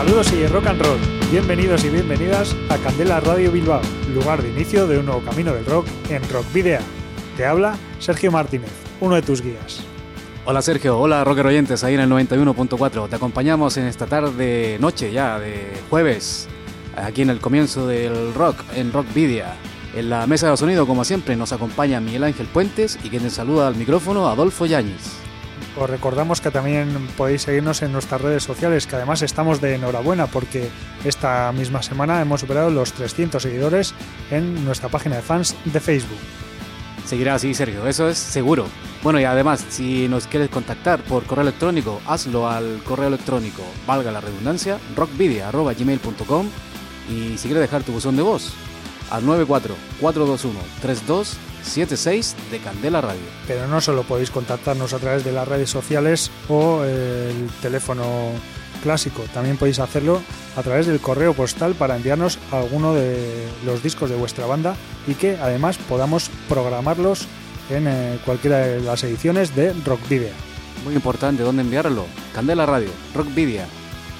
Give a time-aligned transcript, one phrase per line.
[0.00, 0.98] Saludos y rock and roll.
[1.30, 3.82] Bienvenidos y bienvenidas a Candela Radio Bilbao,
[4.14, 6.80] lugar de inicio de un nuevo camino del rock en Rock Video.
[7.36, 8.70] Te habla Sergio Martínez,
[9.02, 9.82] uno de tus guías.
[10.46, 13.10] Hola Sergio, hola rocker oyentes ahí en el 91.4.
[13.10, 16.48] Te acompañamos en esta tarde, noche ya de jueves,
[16.96, 19.48] aquí en el comienzo del rock, en Rock Video.
[19.94, 23.28] En la mesa de sonido, como siempre, nos acompaña Miguel Ángel Puentes y quien te
[23.28, 25.29] saluda al micrófono, Adolfo Yáñez.
[25.78, 30.26] Os recordamos que también podéis seguirnos en nuestras redes sociales, que además estamos de enhorabuena
[30.26, 30.68] porque
[31.04, 33.94] esta misma semana hemos superado los 300 seguidores
[34.30, 36.18] en nuestra página de fans de Facebook.
[37.06, 38.66] Seguirá así, Sergio, eso es seguro.
[39.02, 44.12] Bueno, y además, si nos quieres contactar por correo electrónico, hazlo al correo electrónico, valga
[44.12, 46.48] la redundancia, rockvidia.gmail.com
[47.08, 48.52] y si quieres dejar tu buzón de voz,
[49.10, 53.20] al 94-421-32 76 de Candela Radio.
[53.46, 58.04] Pero no solo podéis contactarnos a través de las redes sociales o el teléfono
[58.82, 60.22] clásico, también podéis hacerlo
[60.56, 64.74] a través del correo postal para enviarnos alguno de los discos de vuestra banda
[65.06, 67.26] y que además podamos programarlos
[67.68, 70.32] en eh, cualquiera de las ediciones de Rock Video.
[70.84, 72.06] Muy importante, ¿dónde enviarlo?
[72.34, 73.64] Candela Radio, Rock Video,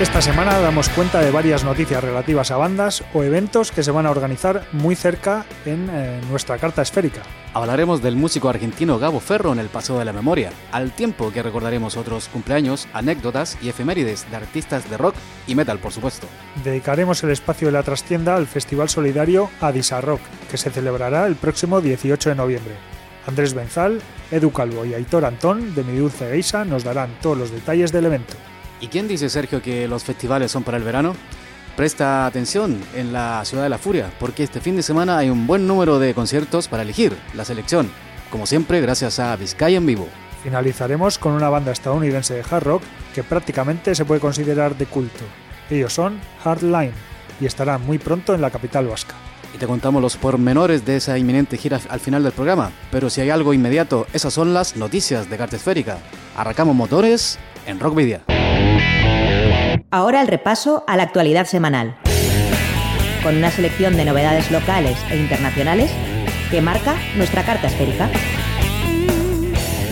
[0.00, 4.06] Esta semana damos cuenta de varias noticias relativas a bandas o eventos que se van
[4.06, 7.20] a organizar muy cerca en eh, nuestra carta esférica.
[7.52, 11.42] Hablaremos del músico argentino Gabo Ferro en el Paseo de la Memoria, al tiempo que
[11.42, 15.16] recordaremos otros cumpleaños, anécdotas y efemérides de artistas de rock
[15.46, 16.26] y metal, por supuesto.
[16.64, 21.36] Dedicaremos el espacio de la trastienda al Festival Solidario Adisa Rock, que se celebrará el
[21.36, 22.74] próximo 18 de noviembre.
[23.26, 24.00] Andrés Benzal,
[24.30, 28.06] Edu Calvo y Aitor Antón de Mi Dulce Geisa nos darán todos los detalles del
[28.06, 28.32] evento.
[28.80, 31.14] ¿Y quién dice, Sergio, que los festivales son para el verano?
[31.76, 35.46] Presta atención en la Ciudad de la Furia, porque este fin de semana hay un
[35.46, 37.90] buen número de conciertos para elegir la selección,
[38.30, 40.08] como siempre gracias a Vizcaya en vivo.
[40.42, 42.82] Finalizaremos con una banda estadounidense de hard rock
[43.14, 45.24] que prácticamente se puede considerar de culto.
[45.68, 46.92] Ellos son Hardline
[47.40, 49.14] y estarán muy pronto en la capital vasca.
[49.54, 53.20] Y te contamos los pormenores de esa inminente gira al final del programa, pero si
[53.20, 55.98] hay algo inmediato, esas son las noticias de Carta Esférica.
[56.36, 58.39] Arrancamos motores en Rock Video.
[59.92, 61.96] Ahora el repaso a la actualidad semanal,
[63.24, 65.90] con una selección de novedades locales e internacionales
[66.48, 68.08] que marca nuestra carta esférica.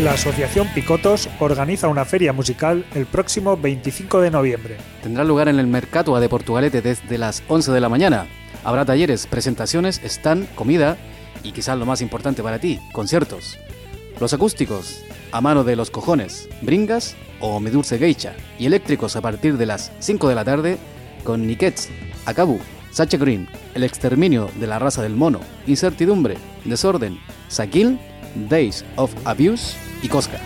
[0.01, 4.77] La Asociación Picotos organiza una feria musical el próximo 25 de noviembre.
[5.03, 8.29] Tendrá lugar en el Mercatua de Portugalete desde las 11 de la mañana.
[8.63, 10.97] Habrá talleres, presentaciones, stand, comida
[11.43, 13.59] y quizás lo más importante para ti, conciertos.
[14.21, 19.21] Los acústicos, a mano de los cojones, bringas o mi dulce geisha, y eléctricos a
[19.21, 20.79] partir de las 5 de la tarde
[21.23, 21.89] con Nikets,
[22.27, 22.59] Akabu,
[22.91, 28.01] Sacha Green, El exterminio de la raza del mono, Incertidumbre, Desorden, Sakil,
[28.49, 30.41] Days of Abuse y Cosca.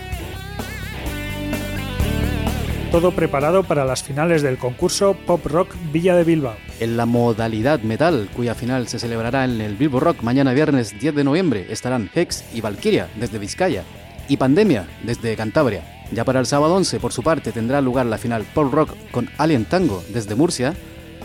[2.91, 6.55] Todo preparado para las finales del concurso Pop Rock Villa de Bilbao.
[6.83, 11.15] En la modalidad metal, cuya final se celebrará en el Bilbo Rock mañana viernes 10
[11.15, 13.85] de noviembre, estarán Hex y Valkyria desde Vizcaya
[14.27, 15.85] y Pandemia desde Cantabria.
[16.11, 19.29] Ya para el sábado 11, por su parte, tendrá lugar la final Pop Rock con
[19.37, 20.73] Alien Tango desde Murcia,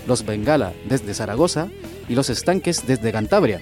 [0.06, 1.66] Los Bengala desde Zaragoza
[2.08, 3.60] y Los Estanques desde Cantabria.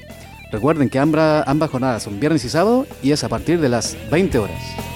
[0.52, 4.36] Recuerden que ambas jornadas son viernes y sábado y es a partir de las 20
[4.36, 4.95] horas.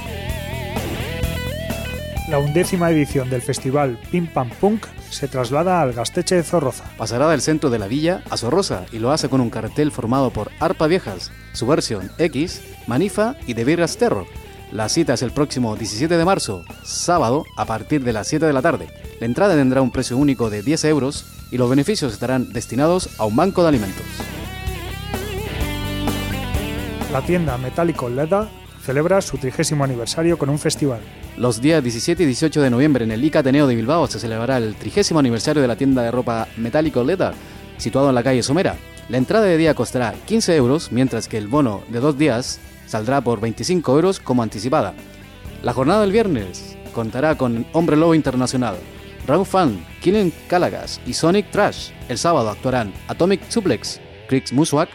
[2.30, 6.84] La undécima edición del festival Pim Pam Punk se traslada al Gasteche de Zorroza.
[6.96, 10.30] Pasará del centro de la villa a Zorroza y lo hace con un cartel formado
[10.30, 14.26] por Arpa Viejas, su versión X, Manifa y De Virgas Terror.
[14.70, 18.52] La cita es el próximo 17 de marzo, sábado, a partir de las 7 de
[18.52, 18.86] la tarde.
[19.18, 23.24] La entrada tendrá un precio único de 10 euros y los beneficios estarán destinados a
[23.24, 24.06] un banco de alimentos.
[27.12, 28.48] La tienda Metálico Leda
[28.86, 31.00] celebra su trigésimo aniversario con un festival.
[31.40, 34.58] Los días 17 y 18 de noviembre en el ICA Ateneo de Bilbao se celebrará
[34.58, 37.32] el trigésimo aniversario de la tienda de ropa metálico Leda,
[37.78, 38.76] situado en la calle Somera.
[39.08, 43.22] La entrada de día costará 15 euros, mientras que el bono de dos días saldrá
[43.22, 44.92] por 25 euros como anticipada.
[45.62, 48.76] La jornada del viernes contará con Hombre Lobo Internacional,
[49.26, 51.92] Round Fan, Killing Calagas y Sonic Trash.
[52.10, 53.98] El sábado actuarán Atomic Suplex,
[54.28, 54.90] Krix Muswak,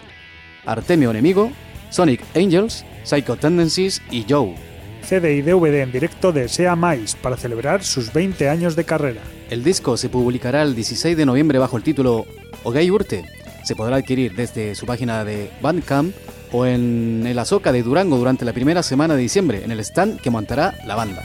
[0.68, 1.52] Artemio Enemigo,
[1.90, 4.65] Sonic Angels, Psycho Tendencies y Joe.
[5.06, 9.22] CD y DVD en directo de Sea Mais para celebrar sus 20 años de carrera.
[9.52, 12.26] El disco se publicará el 16 de noviembre bajo el título
[12.64, 13.24] Ogay Urte.
[13.64, 16.16] Se podrá adquirir desde su página de Bandcamp
[16.52, 20.20] o en el Azoka de Durango durante la primera semana de diciembre en el stand
[20.22, 21.24] que montará la banda.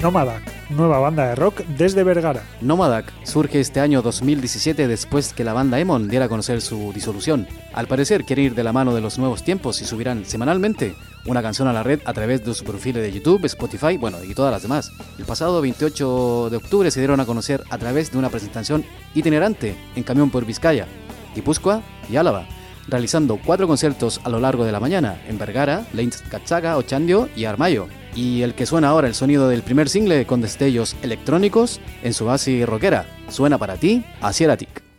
[0.00, 2.42] Nomadac, nueva banda de rock desde Vergara.
[2.60, 7.46] Nomadac surge este año 2017 después que la banda Emon diera a conocer su disolución.
[7.74, 10.94] Al parecer quieren ir de la mano de los nuevos tiempos y subirán semanalmente
[11.26, 14.34] una canción a la red a través de su perfil de YouTube, Spotify, bueno, y
[14.34, 14.92] todas las demás.
[15.18, 18.84] El pasado 28 de octubre se dieron a conocer a través de una presentación
[19.14, 20.86] itinerante en camión por Vizcaya,
[21.34, 22.46] Guipúzcoa y Álava,
[22.88, 27.44] realizando cuatro conciertos a lo largo de la mañana en Vergara, Leins Cachaga, Ochandio y
[27.44, 32.14] Armayo y el que suena ahora el sonido del primer single con destellos electrónicos en
[32.14, 33.06] su base rockera.
[33.28, 34.89] Suena para ti, Asieratic.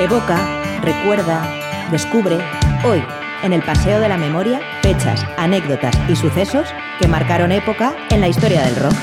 [0.00, 1.46] Evoca, recuerda,
[1.90, 2.38] descubre,
[2.86, 3.02] hoy
[3.42, 6.66] en el Paseo de la Memoria fechas, anécdotas y sucesos
[6.98, 8.94] que marcaron época en la historia del rock.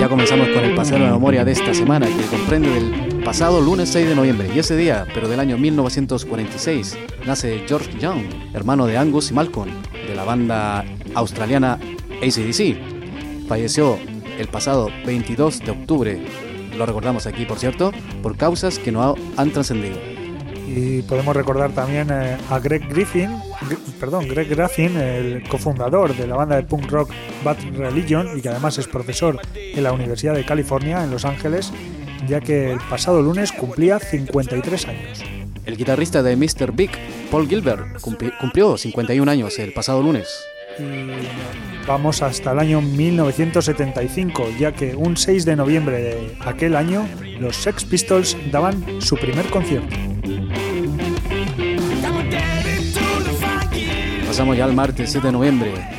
[0.00, 3.60] Ya comenzamos con el paseo de la memoria de esta semana, que comprende del pasado
[3.60, 4.50] lunes 6 de noviembre.
[4.54, 8.22] Y ese día, pero del año 1946, nace George Young,
[8.54, 10.82] hermano de Angus y Malcolm, de la banda
[11.14, 11.78] australiana
[12.22, 13.46] ACDC.
[13.46, 13.98] Falleció
[14.38, 16.26] el pasado 22 de octubre,
[16.74, 17.92] lo recordamos aquí por cierto,
[18.22, 19.98] por causas que no han trascendido.
[20.66, 23.28] Y podemos recordar también eh, a Greg Griffin,
[24.00, 27.10] perdón, Greg Graffin, el cofundador de la banda de punk rock
[27.44, 31.74] Bad Religion y que además es profesor en la Universidad de California en Los Ángeles,
[32.26, 35.22] ya que el pasado lunes cumplía 53 años.
[35.64, 36.72] El guitarrista de Mr.
[36.72, 36.90] Big,
[37.30, 40.28] Paul Gilbert, cumplió 51 años el pasado lunes.
[40.78, 47.06] Y vamos hasta el año 1975, ya que un 6 de noviembre de aquel año
[47.38, 49.94] los Sex Pistols daban su primer concierto.
[54.26, 55.97] Pasamos ya al martes 7 de noviembre.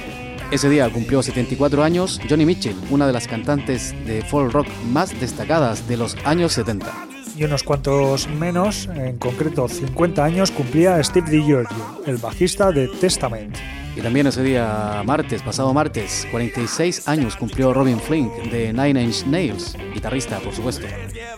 [0.52, 5.20] Ese día cumplió 74 años Johnny Mitchell, una de las cantantes de folk rock más
[5.20, 6.92] destacadas de los años 70.
[7.38, 13.58] Y unos cuantos menos, en concreto 50 años, cumplía Steve DiGiorgio, el bajista de Testament.
[13.96, 19.26] Y también ese día, martes, pasado martes, 46 años cumplió Robin Flink de Nine Inch
[19.26, 20.88] Nails, guitarrista, por supuesto.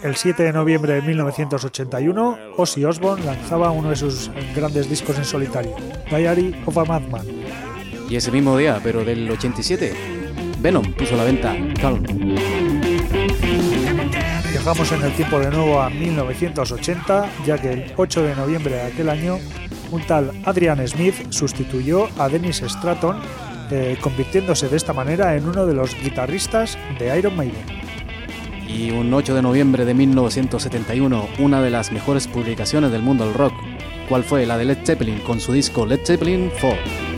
[0.03, 5.25] El 7 de noviembre de 1981, Ozzy Osbourne lanzaba uno de sus grandes discos en
[5.25, 5.75] solitario,
[6.09, 7.40] Diary of a Madman.
[8.11, 9.93] Y ese mismo día, pero del 87,
[10.59, 12.03] Venom puso a la venta Calm.
[14.51, 18.81] Viajamos en el tiempo de nuevo a 1980, ya que el 8 de noviembre de
[18.81, 19.39] aquel año
[19.91, 23.21] un tal Adrian Smith sustituyó a Dennis Stratton,
[23.71, 27.63] eh, convirtiéndose de esta manera en uno de los guitarristas de Iron Maiden.
[28.67, 33.35] Y un 8 de noviembre de 1971, una de las mejores publicaciones del mundo del
[33.35, 33.53] rock,
[34.09, 34.45] ¿cuál fue?
[34.45, 37.10] La de Led Zeppelin con su disco Led Zeppelin 4.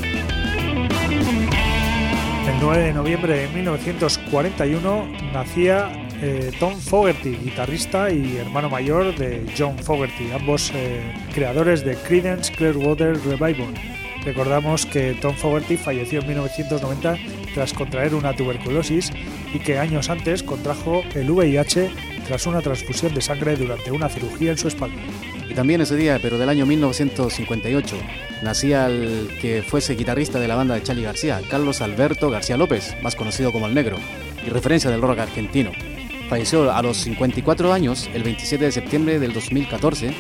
[2.63, 5.91] El 9 de noviembre de 1941 nacía
[6.21, 12.53] eh, Tom Fogerty, guitarrista y hermano mayor de John Fogerty, ambos eh, creadores de Creedence
[12.53, 13.73] Clearwater Revival.
[14.23, 17.17] Recordamos que Tom Fogerty falleció en 1990
[17.53, 19.11] tras contraer una tuberculosis
[19.53, 21.91] y que años antes contrajo el VIH
[22.27, 25.01] tras una transfusión de sangre durante una cirugía en su espalda.
[25.49, 27.95] Y también ese día, pero del año 1958,
[28.41, 32.95] nacía el que fuese guitarrista de la banda de Charlie García, Carlos Alberto García López,
[33.01, 33.97] más conocido como El Negro,
[34.45, 35.71] y referencia del rock argentino.
[36.29, 40.13] Falleció a los 54 años el 27 de septiembre del 2014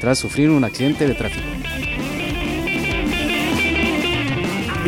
[0.00, 1.46] tras sufrir un accidente de tráfico.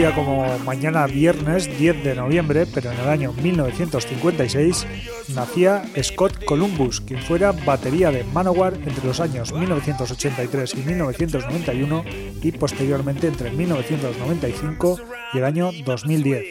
[0.01, 4.87] Día como mañana viernes 10 de noviembre, pero en el año 1956,
[5.35, 12.05] nacía Scott Columbus, quien fuera batería de Manowar entre los años 1983 y 1991
[12.43, 15.01] y posteriormente entre 1995
[15.35, 16.45] y el año 2010.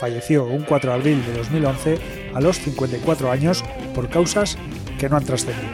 [0.00, 1.98] Falleció un 4 de abril de 2011
[2.32, 3.62] a los 54 años
[3.94, 4.56] por causas
[4.98, 5.68] que no han trascendido.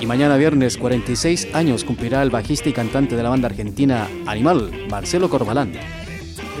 [0.00, 4.70] Y mañana viernes 46 años cumplirá el bajista y cantante de la banda argentina Animal,
[4.88, 6.05] Marcelo Corbalán.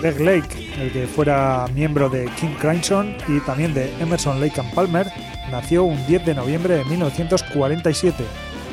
[0.00, 4.72] Greg Lake, el que fuera miembro de King Crimson y también de Emerson Lake and
[4.74, 5.06] Palmer,
[5.50, 8.24] nació un 10 de noviembre de 1947,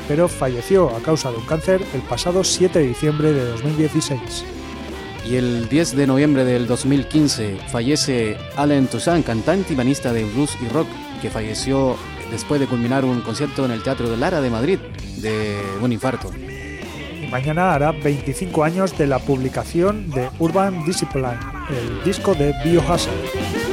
[0.06, 4.44] pero falleció a causa de un cáncer el pasado 7 de diciembre de 2016.
[5.26, 10.56] Y el 10 de noviembre del 2015 fallece Allen Toussaint, cantante y banista de blues
[10.60, 10.88] y rock,
[11.22, 11.96] que falleció
[12.30, 14.78] después de culminar un concierto en el Teatro de Lara de Madrid
[15.16, 16.30] de un infarto.
[17.34, 23.63] Mañana hará 25 años de la publicación de Urban Discipline, el disco de Biohazard.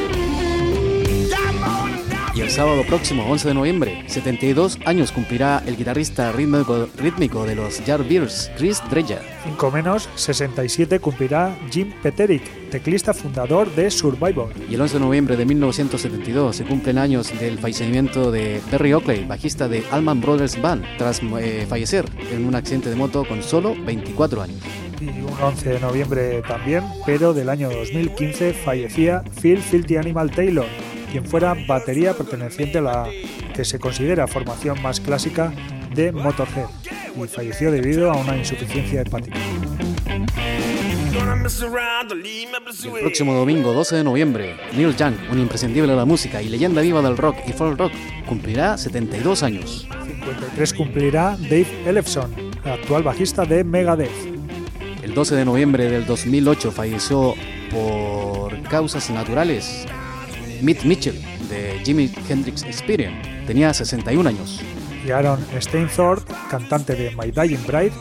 [2.34, 7.56] Y el sábado próximo, 11 de noviembre, 72 años cumplirá el guitarrista rítmico, rítmico de
[7.56, 9.20] los Yardbirds, Chris Dreja.
[9.44, 14.54] 5 menos, 67 cumplirá Jim Peterick, teclista fundador de Survivor.
[14.70, 19.26] Y el 11 de noviembre de 1972 se cumplen años del fallecimiento de Perry Oakley,
[19.26, 23.76] bajista de Allman Brothers Band, tras eh, fallecer en un accidente de moto con solo
[23.86, 24.58] 24 años.
[25.02, 30.68] Y un 11 de noviembre también, pero del año 2015 fallecía Phil Filthy Animal Taylor,
[31.12, 33.08] quien fuera batería perteneciente a la
[33.54, 35.54] que se considera formación más clásica
[35.94, 36.68] de Motorhead
[37.16, 39.38] y falleció debido a una insuficiencia hepática.
[42.84, 46.82] El próximo domingo 12 de noviembre, Neil Young, un imprescindible de la música y leyenda
[46.82, 47.92] viva del rock y folk rock,
[48.26, 49.88] cumplirá 72 años.
[50.06, 54.10] 53 cumplirá Dave Ellefson, actual bajista de Megadeth.
[55.04, 57.36] El 12 de noviembre del 2008 falleció
[57.72, 59.86] por causas naturales.
[60.62, 64.62] Mitch Mitchell, de Jimi Hendrix Experience, tenía 61 años.
[65.06, 67.94] Y Aaron Stainthorpe, cantante de My Dying Bride,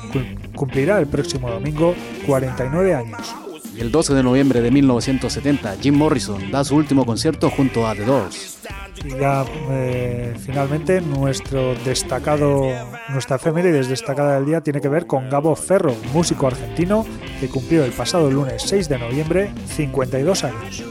[0.54, 1.94] cumplirá el próximo domingo
[2.26, 3.34] 49 años.
[3.74, 7.94] Y el 12 de noviembre de 1970, Jim Morrison da su último concierto junto a
[7.94, 8.58] The Doors.
[9.04, 12.66] Y ya eh, finalmente nuestro destacado,
[13.08, 17.06] nuestra efemérides destacada del día tiene que ver con Gabo Ferro, músico argentino
[17.40, 20.84] que cumplió el pasado lunes 6 de noviembre 52 años.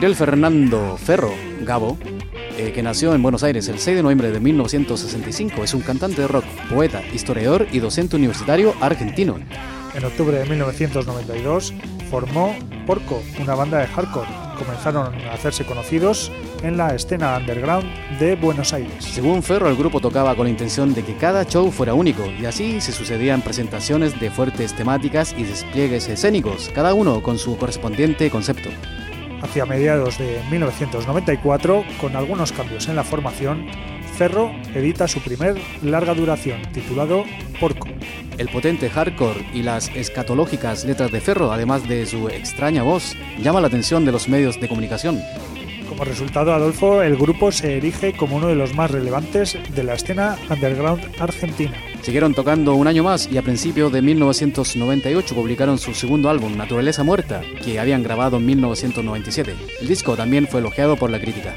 [0.00, 1.30] Gabriel Fernando Ferro,
[1.60, 1.98] Gabo,
[2.56, 6.22] eh, que nació en Buenos Aires el 6 de noviembre de 1965, es un cantante
[6.22, 9.38] de rock, poeta, historiador y docente universitario argentino.
[9.94, 11.74] En octubre de 1992
[12.10, 14.30] formó Porco, una banda de hardcore.
[14.56, 17.86] Comenzaron a hacerse conocidos en la escena underground
[18.18, 19.04] de Buenos Aires.
[19.04, 22.46] Según Ferro, el grupo tocaba con la intención de que cada show fuera único y
[22.46, 28.30] así se sucedían presentaciones de fuertes temáticas y despliegues escénicos, cada uno con su correspondiente
[28.30, 28.70] concepto.
[29.42, 33.66] Hacia mediados de 1994, con algunos cambios en la formación,
[34.16, 37.24] Ferro edita su primer larga duración, titulado
[37.58, 37.88] Porco.
[38.36, 43.62] El potente hardcore y las escatológicas letras de Ferro, además de su extraña voz, llama
[43.62, 45.20] la atención de los medios de comunicación.
[45.88, 49.94] Como resultado, Adolfo, el grupo se erige como uno de los más relevantes de la
[49.94, 51.76] escena underground argentina.
[52.02, 57.02] Siguieron tocando un año más y a principios de 1998 publicaron su segundo álbum, Naturaleza
[57.04, 59.54] Muerta, que habían grabado en 1997.
[59.82, 61.54] El disco también fue elogiado por la crítica.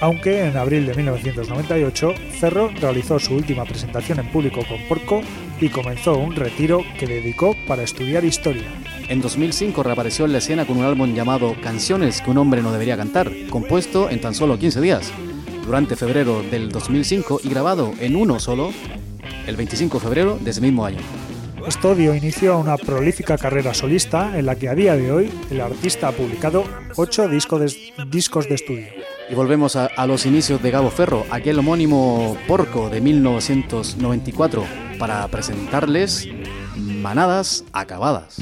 [0.00, 5.20] Aunque en abril de 1998, Ferro realizó su última presentación en público con Porco
[5.60, 8.64] y comenzó un retiro que dedicó para estudiar historia.
[9.08, 12.72] En 2005 reapareció en la escena con un álbum llamado Canciones que un hombre no
[12.72, 15.12] debería cantar, compuesto en tan solo 15 días,
[15.64, 18.72] durante febrero del 2005 y grabado en uno solo
[19.46, 21.00] el 25 de febrero de ese mismo año.
[21.66, 25.30] Esto dio inicio a una prolífica carrera solista en la que a día de hoy
[25.50, 26.64] el artista ha publicado
[26.96, 28.86] 8 discos de, discos de estudio.
[29.30, 34.64] Y volvemos a, a, los inicios de Gabo Ferro, aquel homónimo Porco de 1994,
[34.98, 36.28] para presentarles
[36.76, 38.40] Manadas Acabadas.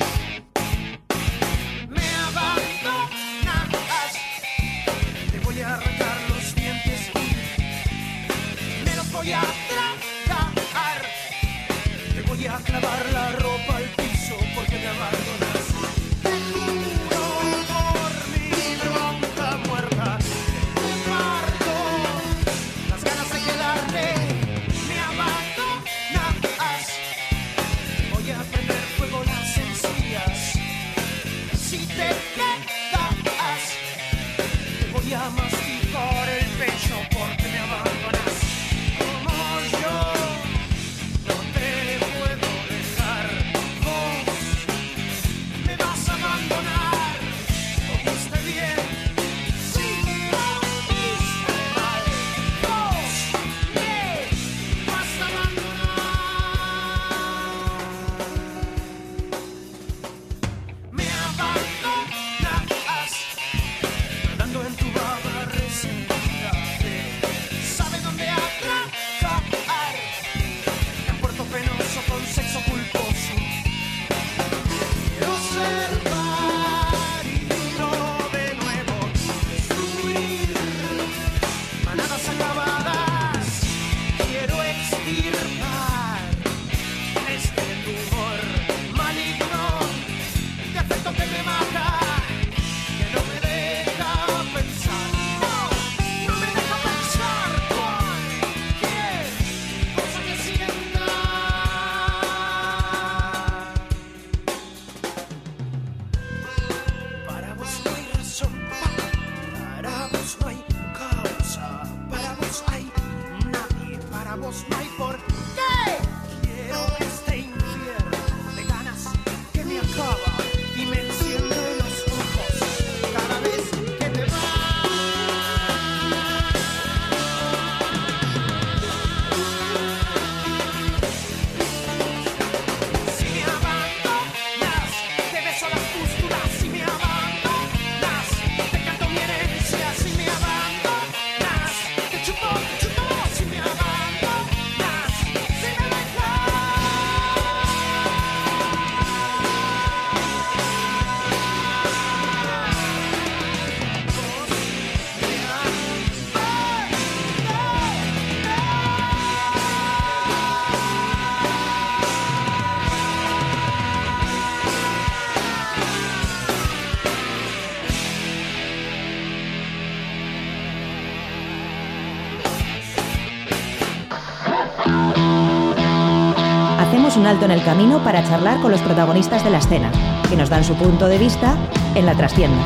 [177.30, 179.92] Alto en el camino para charlar con los protagonistas de la escena,
[180.28, 181.56] que nos dan su punto de vista
[181.94, 182.58] en la trastienda.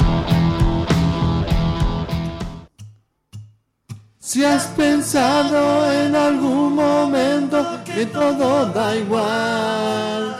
[4.18, 10.37] Si has pensado en algún momento que todo da igual,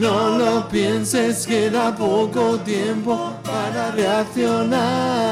[0.00, 5.25] no lo pienses, queda poco tiempo para reaccionar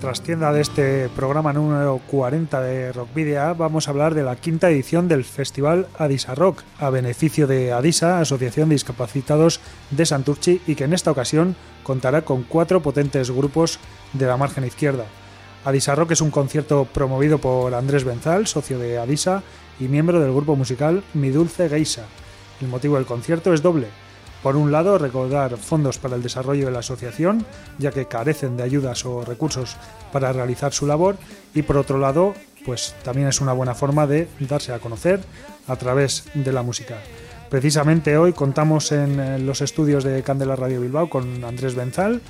[0.00, 5.08] trastienda de este programa número 40 de Rockvidia vamos a hablar de la quinta edición
[5.08, 10.84] del Festival Adisa Rock, a beneficio de Adisa, Asociación de Discapacitados de Santurchi, y que
[10.84, 13.78] en esta ocasión contará con cuatro potentes grupos
[14.12, 15.04] de la margen izquierda.
[15.64, 19.42] Adisa Rock es un concierto promovido por Andrés Benzal, socio de Adisa
[19.80, 22.04] y miembro del grupo musical Mi Dulce Geisa.
[22.60, 23.88] El motivo del concierto es doble
[24.44, 27.46] por un lado, recordar fondos para el desarrollo de la asociación,
[27.78, 29.78] ya que carecen de ayudas o recursos
[30.12, 31.16] para realizar su labor,
[31.54, 32.34] y por otro lado,
[32.66, 35.24] pues también es una buena forma de darse a conocer
[35.66, 36.98] a través de la música.
[37.48, 42.20] Precisamente hoy contamos en eh, los estudios de Candela Radio Bilbao con Andrés Benzal,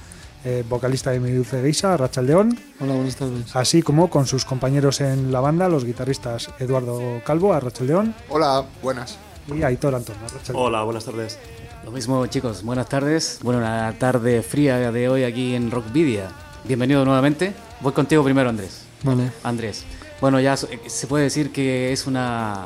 [0.45, 2.57] eh, vocalista de Mi Dulce Geisa, Rachel León.
[2.79, 3.57] Hola, buenas tardes.
[3.57, 8.15] Así como con sus compañeros en la banda, los guitarristas Eduardo Calvo, Rachel León.
[8.29, 9.19] Hola, buenas.
[9.49, 10.15] Y Aitor Antón.
[10.55, 11.41] Hola, buenas tardes.
[11.85, 13.41] Lo mismo chicos, buenas tardes.
[13.43, 16.31] Bueno, una tarde fría de hoy aquí en Rockvidia.
[16.65, 17.53] Bienvenido nuevamente.
[17.83, 18.85] Voy contigo primero, Andrés.
[19.03, 19.31] Vale.
[19.43, 19.85] Andrés.
[20.19, 22.65] Bueno, ya se puede decir que es una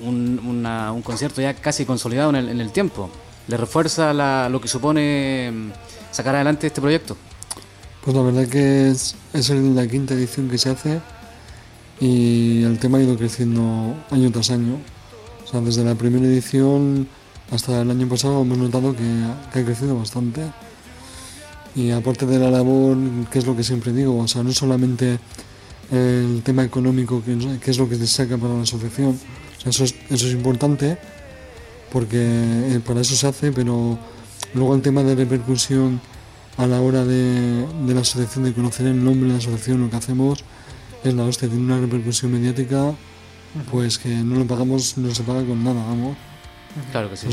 [0.00, 3.10] un, concierto ya casi consolidado en el, tiempo.
[3.48, 4.12] ¿Le refuerza
[4.48, 5.70] lo que supone mm,
[6.12, 7.16] sacar adelante este proyecto?
[8.04, 11.00] Pues la verdad que es, es la quinta edición que se hace
[11.98, 14.78] y el tema ha ido creciendo año tras año.
[15.44, 17.08] O sea, desde la primera edición
[17.50, 20.42] hasta el año pasado hemos notado que, ha crecido bastante.
[21.76, 22.96] Y aparte de la labor,
[23.30, 25.18] que es lo que siempre digo, o sea, no solamente
[25.90, 27.32] el tema económico, que,
[27.70, 29.18] es lo que se saca para la asociación,
[29.64, 30.98] eso, es, eso es importante,
[31.92, 33.98] porque eh, para eso se hace, pero
[34.54, 36.00] luego el tema de repercusión
[36.56, 39.96] a la hora de, la asociación, de conocer el nombre de la asociación, lo que
[39.96, 40.44] hacemos,
[41.02, 42.94] es la hostia, tiene una repercusión mediática,
[43.70, 46.16] pues que no lo pagamos, no se paga con nada, vamos.
[46.90, 47.28] Claro que sí.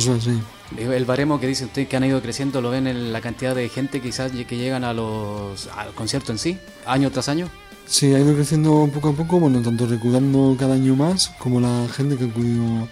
[0.77, 3.67] El baremo que dice usted que han ido creciendo, ¿lo ven en la cantidad de
[3.69, 7.49] gente quizás que llegan a los, al concierto en sí, año tras año?
[7.87, 11.87] Sí, ha ido creciendo poco a poco, bueno, tanto recaudando cada año más como la
[11.93, 12.87] gente que ha acudido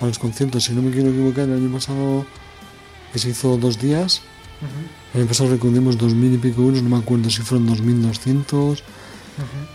[0.00, 0.64] a los conciertos.
[0.64, 2.26] Si no me quiero equivocar, el año pasado
[3.12, 4.22] que se hizo dos días,
[5.14, 7.80] el año pasado recaudamos dos mil y pico euros, no me acuerdo si fueron dos
[7.80, 8.84] mil doscientos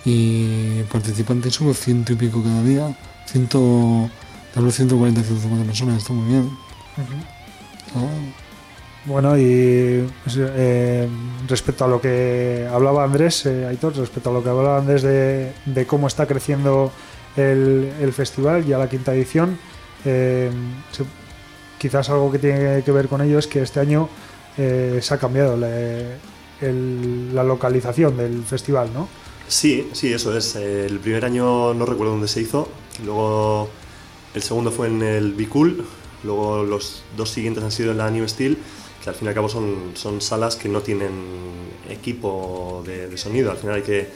[0.05, 2.95] y participantes hubo ciento y pico cada día,
[3.27, 4.09] ciento
[4.55, 6.49] Hablo 140, 150 personas, está muy bien.
[9.05, 11.07] Bueno, y pues, eh,
[11.47, 15.85] respecto a lo que hablaba Andrés, eh, Aitor, respecto a lo que hablaba Andrés de,
[15.87, 16.91] cómo está creciendo
[17.35, 19.57] el, festival, ya la quinta edición,
[20.05, 20.51] eh,
[21.79, 24.09] quizás algo que tiene que ver con ello es que este año
[24.55, 25.69] se ha cambiado la,
[27.33, 29.07] la localización del festival, ¿no?
[29.47, 30.55] Sí, sí, eso es.
[30.55, 32.69] El primer año no recuerdo dónde se hizo,
[33.03, 33.69] luego
[34.33, 35.83] el segundo fue en el Bicul,
[36.23, 38.57] luego los dos siguientes han sido en la New Steel,
[39.03, 41.11] que al fin y al cabo son, son salas que no tienen
[41.89, 44.09] equipo de, sonido, al final hay que,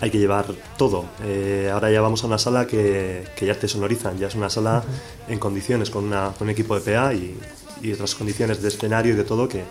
[0.00, 1.06] hay que llevar todo.
[1.24, 4.50] Eh, ahora ya vamos a una sala que, que, ya te sonorizan, ya es una
[4.50, 4.84] sala
[5.28, 7.36] en condiciones, con, una, con un equipo de PA y,
[7.82, 9.64] y, otras condiciones de escenario y de todo que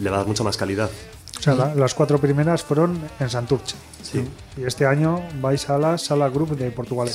[0.00, 0.90] le va a dar mucha más calidad.
[1.38, 3.76] O sea, las cuatro primeras fueron en Santurce.
[4.02, 4.24] Sí.
[4.56, 7.10] Y este año vais a la Sala Group de Portugal.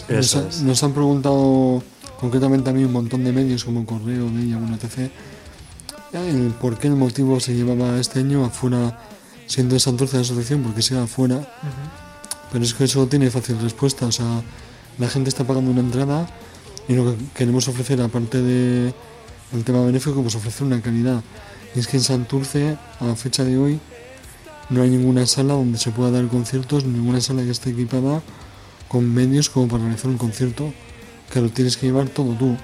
[0.63, 1.82] nos han preguntado
[2.19, 5.12] concretamente a mí un montón de medios como Correo, Media, bueno, etc.
[6.13, 8.99] El por qué el motivo se llevaba este año afuera,
[9.45, 11.39] siendo de Santurce la asociación, porque sea afuera.
[12.51, 14.41] Pero es que eso tiene fácil respuesta, o sea,
[14.97, 16.27] la gente está pagando una entrada
[16.88, 18.93] y lo que queremos ofrecer, aparte del
[19.53, 21.21] el tema benéfico, pues ofrecer una calidad.
[21.75, 23.79] Y es que en Santurce, a la fecha de hoy,
[24.69, 28.21] no hay ninguna sala donde se pueda dar conciertos, ninguna sala que esté equipada
[28.88, 30.73] con medios como para realizar un concierto
[31.32, 32.58] que lo tienes que llevar todo tú.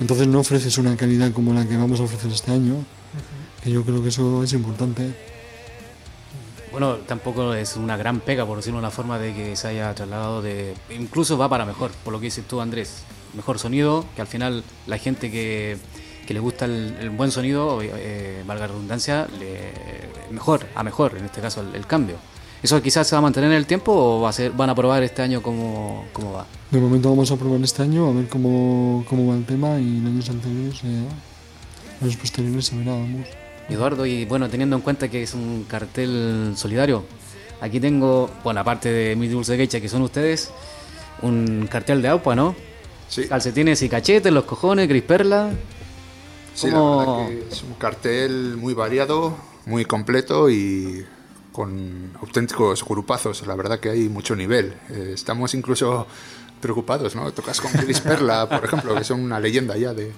[0.00, 2.84] Entonces no ofreces una calidad como la que vamos a ofrecer este año,
[3.62, 5.14] que yo creo que eso es importante.
[6.70, 9.94] Bueno, tampoco es una gran pega, por decirlo de una forma, de que se haya
[9.94, 10.74] trasladado de...
[10.90, 13.04] Incluso va para mejor, por lo que dices tú, Andrés.
[13.34, 15.76] Mejor sonido, que al final la gente que,
[16.26, 19.72] que le gusta el, buen sonido, eh, valga la redundancia, le,
[20.30, 22.16] mejor, a mejor, en este caso, el cambio.
[22.62, 24.74] ¿Eso quizás se va a mantener en el tiempo o va a ser, van a
[24.74, 26.46] probar este año cómo, cómo va?
[26.70, 29.98] De momento vamos a probar este año, a ver cómo, cómo va el tema y
[29.98, 30.86] en años anteriores, eh,
[32.00, 33.26] en los posteriores se verá, vamos.
[33.68, 37.04] Eduardo, y bueno, teniendo en cuenta que es un cartel solidario,
[37.60, 40.52] aquí tengo, bueno, aparte de Mi Dulce Gecha, que son ustedes,
[41.22, 42.54] un cartel de AUPA, ¿no?
[43.08, 43.26] Sí.
[43.26, 45.50] Calcetines y cachetes, los cojones, gris perla.
[46.54, 49.36] Sí, la verdad que es un cartel muy variado,
[49.66, 51.04] muy completo y
[51.52, 53.46] con auténticos grupazos.
[53.46, 54.74] La verdad que hay mucho nivel.
[54.90, 56.06] Eh, estamos incluso
[56.60, 57.30] preocupados, ¿no?
[57.32, 60.12] Tocas con Gris Perla, por ejemplo, que son una leyenda ya de,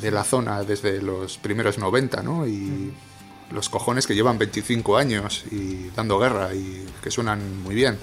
[0.00, 2.46] de la zona desde los primeros 90, ¿no?
[2.46, 2.92] Y
[3.50, 7.98] los cojones que llevan 25 años y dando guerra y que suenan muy bien.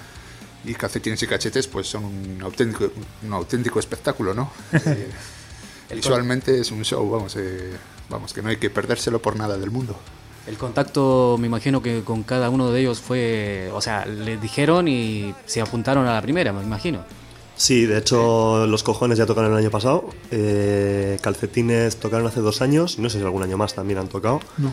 [0.65, 2.91] Y calcetines y cachetes, pues son un auténtico,
[3.26, 4.52] un auténtico espectáculo, ¿no?
[4.86, 5.10] Eh,
[5.95, 7.71] visualmente es un show, vamos, eh,
[8.10, 9.97] vamos, que no hay que perdérselo por nada del mundo.
[10.47, 14.88] El contacto, me imagino que con cada uno de ellos fue, o sea, les dijeron
[14.88, 17.00] y se apuntaron a la primera, me imagino.
[17.58, 22.62] Sí, de hecho los cojones ya tocaron el año pasado, eh, calcetines tocaron hace dos
[22.62, 24.39] años, no sé si algún año más también han tocado.
[24.58, 24.71] No.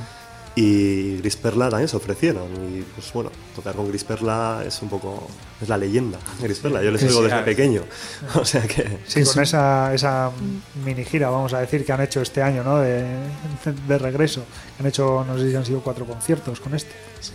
[0.57, 2.47] Y Gris Perla también se ofrecieron.
[2.55, 5.27] Y pues bueno, tocar con Gris Perla es un poco.
[5.61, 6.19] es la leyenda.
[6.41, 7.45] Gris Perla, yo les oigo desde claro.
[7.45, 7.83] pequeño.
[8.35, 8.99] O sea que.
[9.07, 10.31] Sí, con esa, esa
[10.85, 12.79] mini gira, vamos a decir, que han hecho este año, ¿no?
[12.79, 13.05] De,
[13.89, 14.45] de regreso.
[14.79, 16.93] Han hecho, no sé si han sido cuatro conciertos con este.
[17.21, 17.33] Sí.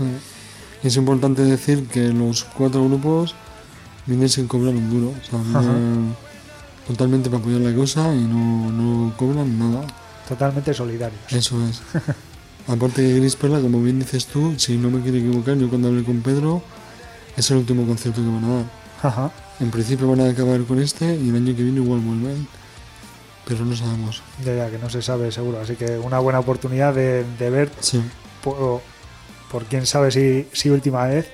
[0.81, 3.35] Y es importante decir que los cuatro grupos
[4.05, 5.09] vienen sin cobrar un duro.
[5.09, 6.15] O sea, vienen
[6.87, 9.85] totalmente para apoyar la cosa y no, no cobran nada.
[10.27, 11.21] Totalmente solidarios.
[11.31, 11.81] Eso es.
[12.67, 15.87] Aparte que Gris Perla, como bien dices tú, si no me quiero equivocar, yo cuando
[15.87, 16.61] hablé con Pedro,
[17.35, 18.65] es el último concierto que van a dar.
[19.01, 19.31] Ajá.
[19.59, 22.47] En principio van a acabar con este y el año que viene igual vuelven.
[23.45, 24.21] Pero no sabemos.
[24.45, 25.59] Ya, ya, que no se sabe seguro.
[25.59, 27.99] Así que una buena oportunidad de, de ver, Sí.
[28.43, 28.81] por,
[29.51, 31.27] por quién sabe si, si última vez,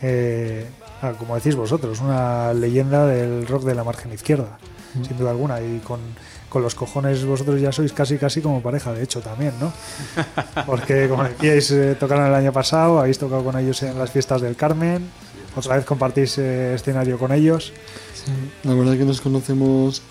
[0.00, 0.66] eh,
[1.02, 4.58] ah, como decís vosotros, una leyenda del rock de la margen izquierda,
[5.06, 5.60] sin duda alguna.
[5.60, 6.00] Y con,
[6.48, 9.72] con los cojones vosotros ya sois casi casi como pareja, de hecho, también, ¿no?
[10.66, 14.40] Porque, como decíais, eh, tocaron el año pasado, habéis tocado con ellos en las fiestas
[14.40, 15.08] del Carmen,
[15.56, 17.72] otra vez compartís eh, escenario con ellos.
[18.14, 18.32] Sí,
[18.64, 20.02] La verdad que nos conocemos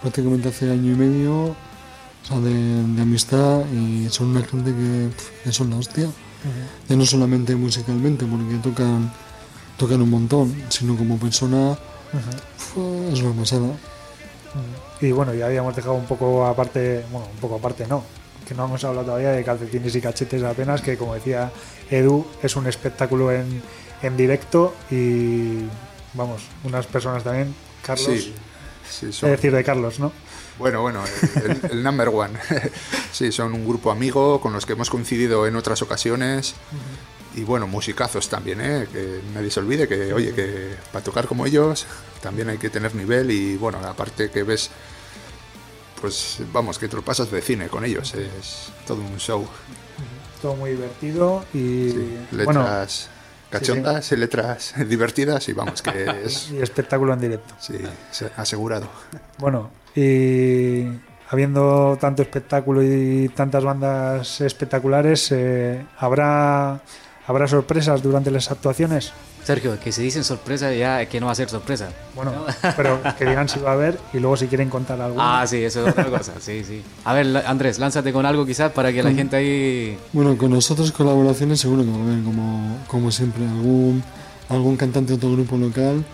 [0.00, 1.56] prácticamente hace año y medio, o
[2.26, 5.08] sea, de, de amistad y son una gente que,
[5.44, 6.08] que son la hostia.
[6.88, 9.12] Ya no solamente musicalmente, porque tocan,
[9.76, 11.76] tocan un montón, sino como persona
[13.12, 13.68] es una pasada.
[15.00, 18.02] Y bueno, ya habíamos dejado un poco aparte, bueno, un poco aparte no,
[18.46, 21.52] que no hemos hablado todavía de calcetines y cachetes apenas, que como decía
[21.90, 23.62] Edu, es un espectáculo en,
[24.02, 25.60] en directo y
[26.14, 28.34] vamos, unas personas también, Carlos, Sí,
[28.90, 30.10] sí, son- es decir, de Carlos, ¿no?
[30.58, 31.04] Bueno, bueno,
[31.44, 32.36] el, el- number one.
[33.12, 36.56] sí, son un grupo amigo con los que hemos coincidido en otras ocasiones.
[37.36, 38.88] Y bueno, musicazos también, ¿eh?
[38.92, 41.86] Que nadie se olvide que, oye, que para tocar como ellos
[42.20, 44.70] también hay que tener nivel y bueno, aparte que ves,
[46.00, 49.46] pues vamos, que te lo pasas de cine con ellos, es todo un show.
[50.40, 53.10] Todo muy divertido y Sí, bueno, letras
[53.50, 57.54] cachondas y letras divertidas y vamos, que es y espectáculo en directo.
[57.58, 57.78] sí,
[58.12, 58.88] se- asegurado.
[59.38, 60.84] Bueno, y
[61.30, 66.80] habiendo tanto espectáculo y tantas bandas espectaculares, eh, ¿habrá,
[67.26, 69.12] ¿habrá sorpresas durante las actuaciones?
[69.48, 71.88] Sergio, que si dicen sorpresa ya es que no va a ser sorpresa.
[72.14, 72.32] Bueno,
[72.76, 75.16] pero que digan si va a haber y luego si quieren contar algo.
[75.18, 76.82] Ah, sí, eso es otra cosa, sí, sí.
[77.06, 79.96] A ver, Andrés, lánzate con algo quizás para que la gente ahí...
[80.12, 84.02] Bueno, con nosotros colaboraciones seguro que va a haber, como, como siempre, algún,
[84.50, 86.04] algún cantante de otro grupo local,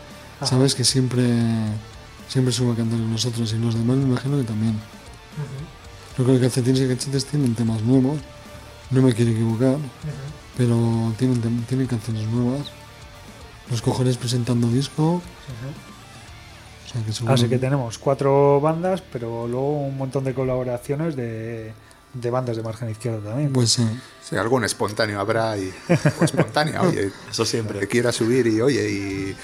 [0.44, 1.24] sabes que siempre,
[2.28, 4.78] siempre sube a cantar con nosotros y los demás me imagino que también.
[6.16, 8.18] Yo creo que Calcetines y Cachetes tienen temas nuevos,
[8.92, 9.76] no me quiero equivocar,
[10.56, 12.60] pero tienen, tem- tienen canciones nuevas.
[13.70, 15.22] Los cojones presentando disco.
[16.86, 21.16] O sea que seguro Así que tenemos cuatro bandas, pero luego un montón de colaboraciones
[21.16, 21.72] de,
[22.12, 23.52] de bandas de margen izquierda también.
[23.52, 23.86] Pues sí.
[24.22, 25.72] Sí, algún espontáneo habrá y
[26.20, 27.80] o espontánea, oye, Eso siempre.
[27.80, 29.36] que quiera subir y oye y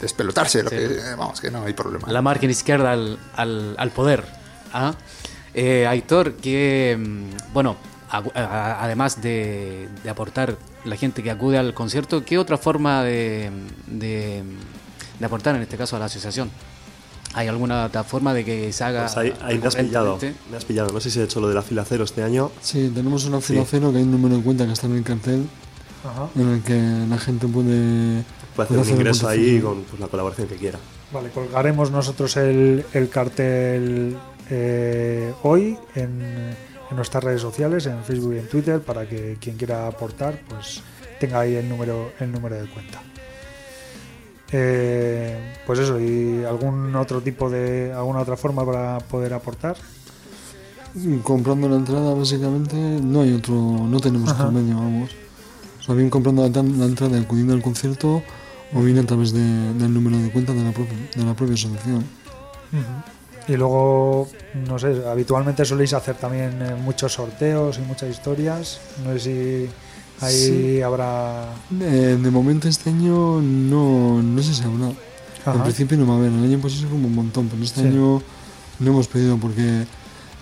[0.00, 2.10] despelotarse, lo que vamos, que no hay problema.
[2.10, 4.24] La margen izquierda al, al, al poder.
[4.72, 4.94] ¿ah?
[5.54, 7.76] Eh, Aitor, que, mm, bueno,
[8.10, 13.50] a- además de, de aportar la gente que acude al concierto, ¿qué otra forma de,
[13.86, 14.42] de,
[15.18, 16.50] de aportar, en este caso, a la asociación?
[17.34, 20.18] ¿Hay alguna otra forma de que se haga Pues ahí, ahí me has pillado.
[20.50, 20.90] Me has pillado.
[20.92, 22.50] No sé si he hecho lo de la fila cero este año.
[22.62, 23.68] Sí, tenemos una fila Sí.
[23.72, 25.46] cero que hay un número de cuenta que está en el cartel
[26.04, 26.28] Ajá.
[26.34, 28.22] en el que la gente puede,
[28.54, 30.78] Puede hacer un hacer ingreso ahí con pues, la colaboración que quiera.
[31.12, 34.16] Vale, colgaremos nosotros el, el cartel
[34.48, 36.56] eh, hoy en,
[36.90, 40.82] en nuestras redes sociales, en Facebook y en Twitter, para que quien quiera aportar, pues
[41.18, 43.02] tenga ahí el número, el número de cuenta.
[44.52, 49.76] Eh, pues eso, y algún otro tipo de, alguna otra forma para poder aportar.
[50.94, 54.44] Y comprando la entrada básicamente no hay otro no tenemos Ajá.
[54.46, 55.10] otro medio vamos
[55.78, 58.22] o sea bien comprando la, entrada y acudiendo al concierto
[58.72, 62.02] o bien a través del número de cuenta de la, de la propia asociación.
[63.48, 68.80] Y luego, no sé, habitualmente soléis hacer también eh, muchos sorteos y muchas historias.
[69.04, 69.70] No sé si
[70.24, 71.54] ahí habrá...
[71.80, 74.90] Eh, de momento este año no, no sé si habrá.
[75.54, 78.20] En principio no va a haber, el año pasado como un montón, pero este año
[78.80, 79.86] no hemos pedido porque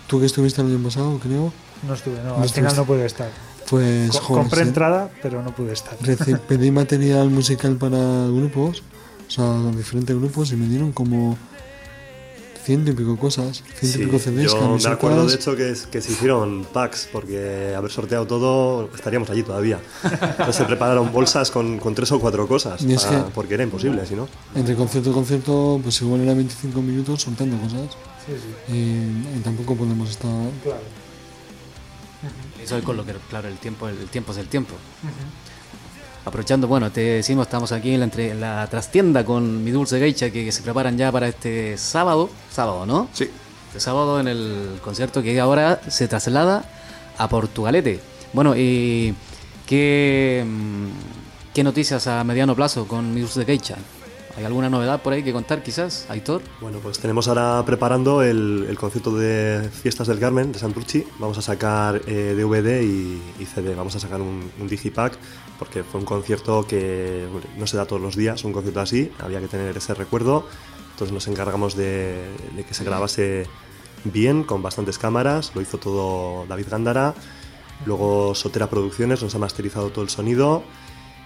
[0.06, 1.52] tú que estuviste el año pasado, creo.
[1.86, 3.28] No estuve, no, al final no pude estar.
[3.68, 5.96] Pues, compré entrada, pero no pude estar.
[6.48, 8.82] Pedí material musical para grupos,
[9.28, 11.36] o sea, diferentes grupos, y me dieron como
[12.64, 14.52] ciento y pico cosas, ciento y pico CDs.
[14.52, 19.28] Yo me acuerdo de hecho que, que, se hicieron packs, porque haber sorteado todo estaríamos
[19.30, 19.80] allí todavía.
[20.02, 22.84] Entonces se prepararon bolsas con, con tres o cuatro cosas,
[23.34, 24.28] porque era imposible, si no.
[24.54, 27.96] Entre concierto y concierto, pues igual era 25 minutos sorteando cosas.
[28.26, 28.74] Sí, sí.
[28.74, 30.30] Y, tampoco podemos estar.
[30.62, 30.80] Claro.
[32.62, 34.74] Eso es con lo que, claro, el tiempo, el, tiempo es el tiempo.
[36.24, 40.30] Aprovechando, bueno, te decimos, estamos aquí en la, entre, la trastienda con mi dulce geisha
[40.30, 43.08] que, se preparan ya para este sábado, sábado, ¿no?
[43.12, 43.28] Sí.
[43.68, 46.64] Este sábado en el concierto que ahora se traslada
[47.18, 48.00] a Portugalete.
[48.32, 49.14] Bueno, y
[49.66, 53.76] ¿qué, mm, qué noticias a mediano plazo con mi dulce geisha?
[54.36, 56.42] ¿Hay alguna novedad por ahí que contar quizás, Aitor?
[56.60, 61.04] Bueno, pues tenemos ahora preparando el, el concierto de Fiestas del Carmen de Santurchi.
[61.20, 63.76] Vamos a sacar eh, DVD y, CD.
[63.76, 65.16] Vamos a sacar un, un, digipack
[65.64, 69.10] porque fue un concierto que no se da todos los días, un concierto así.
[69.18, 70.46] Había que tener ese recuerdo.
[70.90, 72.22] Entonces nos encargamos de,
[72.54, 73.46] de que se grabase
[74.04, 75.52] bien, con bastantes cámaras.
[75.54, 77.14] Lo hizo todo David Gándara.
[77.86, 80.62] Luego Sotera Producciones nos ha masterizado todo el sonido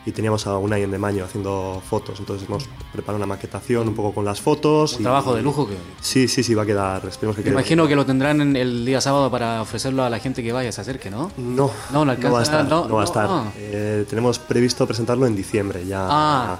[0.08, 2.18] y teníamos a Unai en Demaño haciendo fotos.
[2.18, 4.94] Entonces hemos preparado una maquetación un poco con las fotos.
[4.96, 5.74] Un trabajo de lujo que.
[6.00, 7.06] Sí, sí, sí, va a quedar.
[7.06, 10.42] Esperemos que Me imagino que lo tendrán el día sábado para ofrecerlo a la gente
[10.42, 11.30] que vaya, se acerque, ¿no?
[11.36, 12.66] No, no, no, va a estar.
[12.66, 13.28] No, va a estar.
[13.58, 16.06] Eh, tenemos previsto presentarlo en diciembre, ya.
[16.08, 16.58] Ah.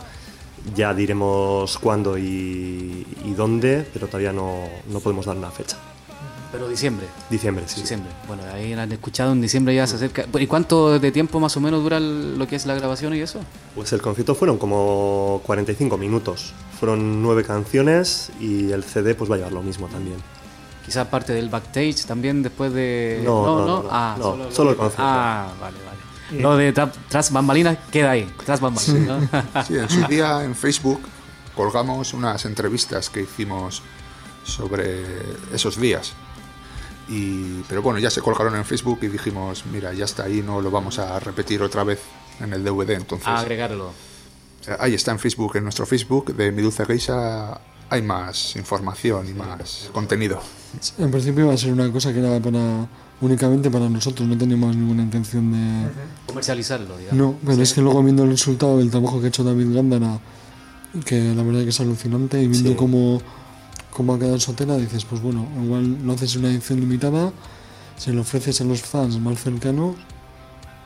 [0.75, 5.79] Ya diremos cuándo y, y dónde, pero todavía no, no podemos dar una fecha.
[6.51, 7.07] Pero diciembre.
[7.29, 7.83] Diciembre, sí.
[7.83, 8.11] Diciembre.
[8.27, 10.25] Bueno, ahí han escuchado en diciembre ya se acerca.
[10.39, 13.41] ¿Y cuánto de tiempo más o menos dura lo que es la grabación y eso?
[13.75, 16.55] Pues el concierto fueron como 45 minutos.
[16.79, 20.17] Fueron nueve canciones y el CD pues va a llevar lo mismo también.
[20.87, 23.21] Quizá parte del backstage también después de...
[23.23, 23.89] No, no, no.
[23.91, 25.03] ah, solo, el concierto.
[25.05, 26.43] Ah, vale, vale.
[26.43, 29.25] Lo de tras bambalinas queda ahí, tras bambalinas.
[29.67, 29.67] Sí.
[29.67, 31.01] sí, en su día en Facebook
[31.55, 33.83] colgamos unas entrevistas que hicimos
[34.45, 35.05] sobre
[35.53, 36.15] esos días
[37.69, 40.71] pero bueno, ya se colgaron en Facebook y dijimos, mira, ya está ahí, no lo
[40.71, 42.01] vamos a repetir otra vez
[42.41, 42.91] en el DVD.
[42.91, 43.93] Entonces, a agregarlo.
[44.79, 49.33] Ahí está en Facebook, en nuestro Facebook de Mi Dulce Geisha hay más información y
[49.33, 50.41] más contenido.
[50.99, 52.87] En principio va a ser una cosa que era para
[53.21, 55.89] únicamente para nosotros, no teníamos ninguna intención de
[56.27, 56.97] comercializarlo.
[56.99, 57.19] Digamos.
[57.19, 60.21] No, pero es que luego viendo el resultado del trabajo que ha hecho David Gándara,
[61.05, 63.21] que la verdad que es alucinante, y viendo cómo
[63.93, 67.33] como ha quedado en Sotera, dices, pues bueno, igual no haces una edición limitada,
[67.97, 69.97] se lo ofreces a los fans más cercanos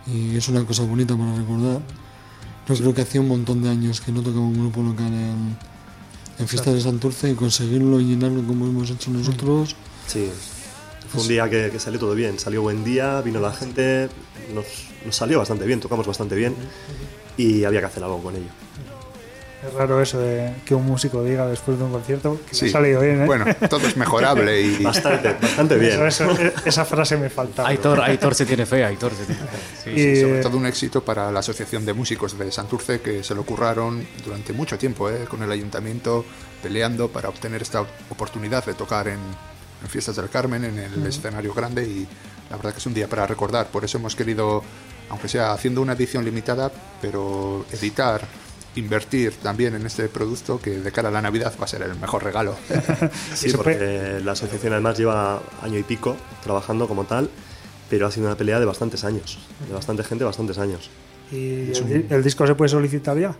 [0.06, 1.80] y es una cosa bonita para recordar.
[2.68, 5.56] Yo creo que hacía un montón de años que no tocaba un grupo local en,
[6.38, 9.76] en Fiestas de Santurce y conseguirlo y llenarlo como hemos hecho nosotros.
[10.06, 10.30] Sí,
[11.12, 14.08] fue un día que, salió todo bien, salió buen día, vino la gente,
[14.54, 14.64] nos,
[15.04, 16.54] nos salió bastante bien, tocamos bastante bien
[17.36, 18.48] y había que hacer algo con ello.
[19.66, 22.70] Es raro eso de que un músico diga después de un concierto que se ha
[22.70, 23.22] salido bien.
[23.22, 23.27] ¿eh?
[23.27, 24.83] Bueno, todo es mejorable y.
[24.83, 26.03] Bastante, bastante bien.
[26.03, 27.66] esa frase me falta.
[27.66, 29.90] Aitor, Aitor se tiene fe, Aitor se tiene fe.
[29.90, 33.44] y, sobre todo un éxito para la Asociación de Músicos de Santurce que se lo
[33.44, 35.27] curraron durante mucho tiempo ¿eh?
[35.29, 36.25] con el ayuntamiento
[36.61, 39.20] peleando para obtener esta oportunidad de tocar en,
[39.88, 42.07] Fiestas del Carmen, en el escenario grande y
[42.51, 43.66] la verdad que es un día para recordar.
[43.66, 44.62] Por eso hemos querido,
[45.11, 46.70] aunque sea haciendo una edición limitada,
[47.01, 48.22] pero editar
[48.76, 51.94] invertir también en este producto que de cara a la Navidad va a ser el
[51.96, 52.56] mejor regalo.
[53.35, 57.28] sí, porque la asociación además lleva año y pico trabajando como tal,
[57.90, 60.90] pero ha sido una pelea de bastantes años, de bastante gente, bastantes años.
[61.30, 61.72] ¿Y
[62.11, 63.34] el, disco se puede solicitar ya?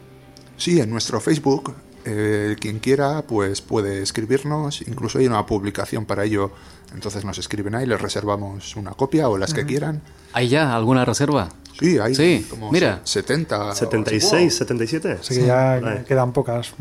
[0.57, 1.75] Sí, en nuestro Facebook.
[2.05, 4.83] Eh, quien quiera, pues puede escribirnos.
[4.83, 6.51] Incluso hay una publicación para ello.
[6.95, 10.03] Entonces nos escriben ahí, les reservamos una copia o las que quieran.
[10.35, 11.49] ¿Hay ya alguna reserva?
[11.79, 13.01] Sí, hay sí, como mira.
[13.05, 13.75] 70.
[13.75, 15.13] 76, 77.
[15.21, 16.75] Así que ya quedan pocas,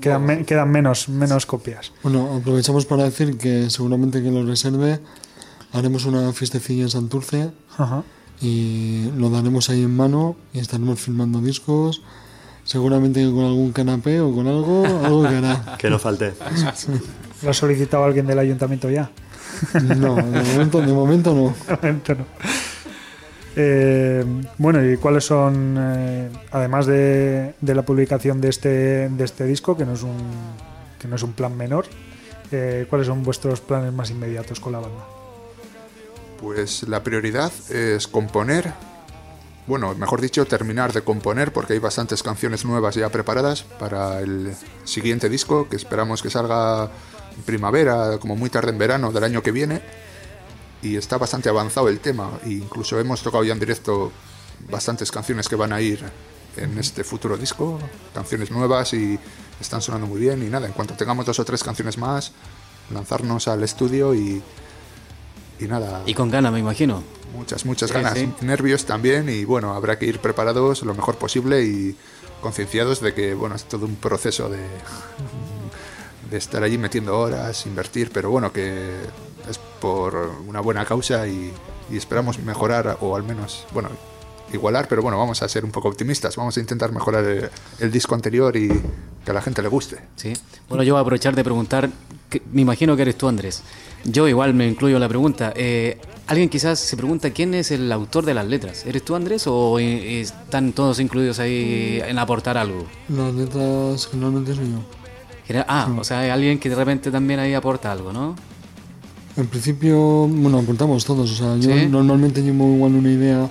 [0.00, 1.92] quedan, quedan menos, menos copias.
[2.02, 5.00] Bueno, aprovechamos para decir que seguramente que lo reserve
[5.72, 7.50] haremos una fiestecilla en Santurce
[8.40, 12.02] y lo daremos ahí en mano y estaremos filmando discos.
[12.66, 15.76] Seguramente con algún canapé o con algo, algo que hará.
[15.78, 16.34] que no falte.
[17.42, 19.10] ¿Lo ha solicitado alguien del ayuntamiento ya?
[19.96, 21.54] No, de momento, de momento no.
[21.66, 22.26] De momento no.
[23.58, 24.22] Eh,
[24.58, 29.76] bueno, ¿y cuáles son, eh, además de, de, la publicación de este, de este disco,
[29.78, 30.18] que no es un,
[31.00, 31.86] que no es un plan menor,
[32.52, 35.06] eh, cuáles son vuestros planes más inmediatos con la banda?
[36.38, 38.72] Pues la prioridad es componer,
[39.66, 44.54] bueno, mejor dicho, terminar de componer, porque hay bastantes canciones nuevas ya preparadas para el
[44.84, 46.90] siguiente disco, que esperamos que salga
[47.36, 49.82] en primavera, como muy tarde en verano del año que viene
[50.82, 52.30] y está bastante avanzado el tema.
[52.44, 54.12] E incluso hemos tocado ya en directo
[54.70, 56.02] bastantes canciones que van a ir
[56.56, 57.78] en este futuro disco,
[58.14, 59.18] canciones nuevas y
[59.60, 60.42] están sonando muy bien.
[60.42, 62.32] Y nada, en cuanto tengamos dos o tres canciones más,
[62.92, 64.42] lanzarnos al estudio y,
[65.58, 66.02] y nada.
[66.06, 67.02] Y con ganas, me imagino.
[67.36, 68.18] Muchas, muchas ganas.
[68.40, 71.96] Nervios también y bueno, habrá que ir preparados lo mejor posible y
[72.40, 74.58] concienciados de que bueno, es todo un proceso de,
[76.30, 78.90] de estar allí metiendo horas, invertir, pero bueno, que
[79.48, 80.14] es por
[80.46, 81.52] una buena causa y,
[81.90, 83.90] esperamos mejorar o al menos, bueno,
[84.52, 88.16] igualar, pero bueno, vamos a ser un poco optimistas, vamos a intentar mejorar el, disco
[88.16, 88.68] anterior y
[89.24, 90.00] que a la gente le guste.
[90.16, 90.32] Sí,
[90.68, 91.88] bueno, yo voy a aprovechar de preguntar,
[92.50, 93.62] me imagino que eres tú Andrés,
[94.06, 97.90] yo igual me incluyo en la pregunta, eh, alguien quizás se pregunta quién es el
[97.90, 102.86] autor de las letras, ¿eres tú Andrés o están todos incluidos ahí en aportar algo?
[103.08, 105.64] Las letras generalmente soy yo.
[105.68, 108.34] Ah, o sea, hay alguien que de repente también ahí aporta algo, ¿no?
[109.36, 111.30] En principio, bueno, aportamos todos.
[111.30, 113.48] O sea, yo normalmente llevo igual una idea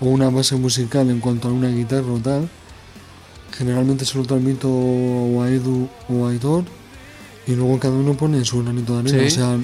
[0.00, 2.48] o una base musical en cuanto a una guitarra o tal.
[3.52, 6.64] Generalmente se lo transmito o a Edu o a Aitor
[7.48, 9.26] y luego cada uno pone su granito de arena.
[9.26, 9.58] O sea,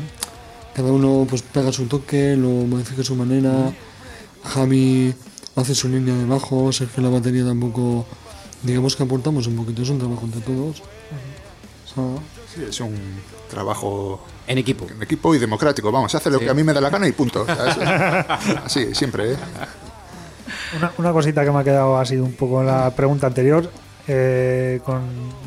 [0.74, 3.72] cada uno pues pega su toque, lo modifica a su manera.
[4.42, 5.14] Javi
[5.54, 8.06] hace su línea de bajo, Sergio la batería tampoco.
[8.62, 10.82] Digamos que aportamos un poquito, es un trabajo entre todos.
[12.54, 12.96] sí, es un
[13.50, 14.86] trabajo en equipo.
[14.88, 15.92] En equipo y democrático.
[15.92, 17.44] Vamos, hace lo que a mí me da la gana y punto.
[18.64, 19.32] Así, siempre.
[19.32, 19.36] ¿eh?
[20.96, 23.70] Una, cosita que me ha quedado ha sido un poco en la pregunta anterior
[24.08, 25.02] eh, con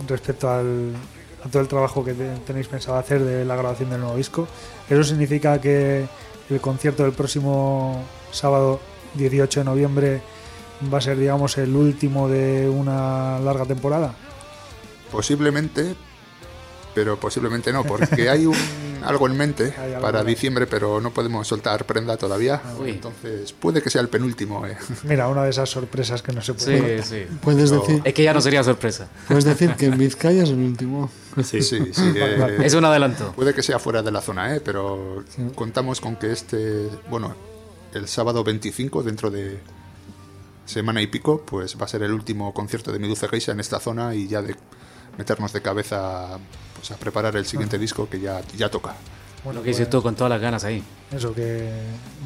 [0.08, 0.94] respecto al,
[1.44, 4.48] a todo el trabajo que tenéis pensado hacer de la grabación del nuevo disco.
[4.90, 6.06] ¿Eso significa que
[6.50, 8.80] el concierto del próximo sábado
[9.16, 10.22] 18 de noviembre
[10.94, 14.14] va a ser, digamos, el último de una larga temporada?
[15.12, 15.96] Posiblemente,
[16.94, 18.56] pero posiblemente no, porque hay un,
[19.04, 22.62] algo en mente para diciembre, pero no podemos soltar prenda todavía.
[22.64, 24.66] Ah, entonces puede que sea el penúltimo.
[24.66, 24.78] Eh.
[25.04, 27.04] Mira, una de esas sorpresas que no se puede.
[27.04, 27.38] Sí, sí.
[27.42, 28.02] Puedes decir.
[28.04, 29.08] Es que ya no sería sorpresa.
[29.28, 31.10] Puedes decir que en Vizcaya es el último.
[31.44, 31.80] Sí, sí.
[31.94, 33.34] sí eh, es un adelanto.
[33.34, 34.62] Puede que sea fuera de la zona, ¿eh?
[34.64, 35.24] pero
[35.56, 37.36] contamos con que este, bueno,
[37.94, 39.60] el sábado 25, dentro de
[40.66, 43.80] semana y pico, pues va a ser el último concierto de Medusa Geisha en esta
[43.80, 44.56] zona y ya de
[45.18, 46.40] meternos de cabeza
[46.78, 48.96] pues, a preparar el siguiente disco que ya, ya toca.
[49.44, 50.84] Bueno, que pues, con todas las ganas ahí.
[51.12, 51.72] Eso, que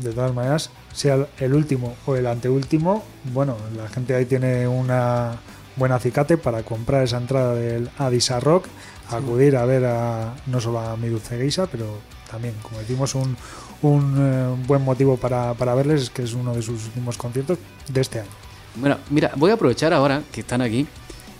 [0.01, 5.33] de todas maneras, sea el último o el anteúltimo, bueno, la gente ahí tiene una
[5.75, 8.65] buena acicate para comprar esa entrada del Adisa Rock,
[9.09, 11.99] acudir a ver a, no solo a mi dulce geisha, pero
[12.29, 13.37] también, como decimos, un,
[13.81, 17.57] un eh, buen motivo para, para verles es que es uno de sus últimos conciertos
[17.87, 18.29] de este año.
[18.75, 20.87] Bueno, mira, voy a aprovechar ahora que están aquí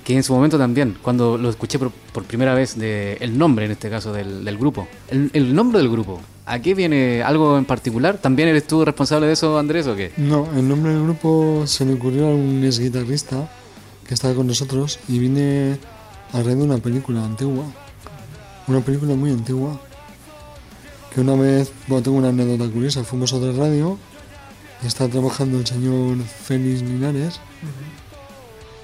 [0.03, 1.91] que en su momento también, cuando lo escuché por,
[2.25, 6.19] primera vez, de, el nombre en este caso del, del grupo, el, nombre del grupo,
[6.45, 8.17] ¿a qué viene algo en particular?
[8.17, 10.11] ¿También eres tú responsable de eso, Andrés, o qué?
[10.17, 13.49] No, el nombre del grupo se le ocurrió a un ex guitarrista
[14.07, 15.77] que estaba con nosotros y viene
[16.33, 17.65] a raíz de una película antigua,
[18.67, 19.79] una película muy antigua,
[21.13, 23.97] que una vez, bueno, tengo una anécdota curiosa, fuimos a otra radio
[24.83, 27.39] y estaba trabajando el señor Félix Linares.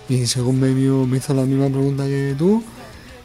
[0.10, 2.64] Y según me vio, me hizo la misma pregunta que tú,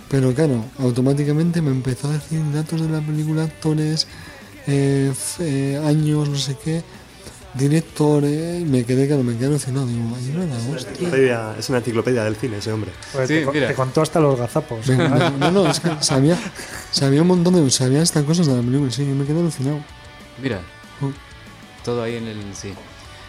[0.08, 4.08] pero claro, automáticamente me empezó a decir datos de la película, actores,
[4.66, 6.82] eh, eh, años, no sé qué,
[7.54, 9.86] directores, me quedé, claro, me quedé alucinado.
[9.86, 10.86] Digo, ay, no es,
[11.58, 12.90] es una enciclopedia del cine ese hombre.
[13.12, 14.88] Pues te, te, contó hasta los gazapos.
[14.88, 16.36] no, no, es que sabía,
[16.90, 19.78] sabía un montón de, sabía estas cosas de la película, sí, me quedé alucinado.
[20.42, 20.60] Mira,
[21.00, 21.12] uh.
[21.84, 22.74] todo ahí en el, sí.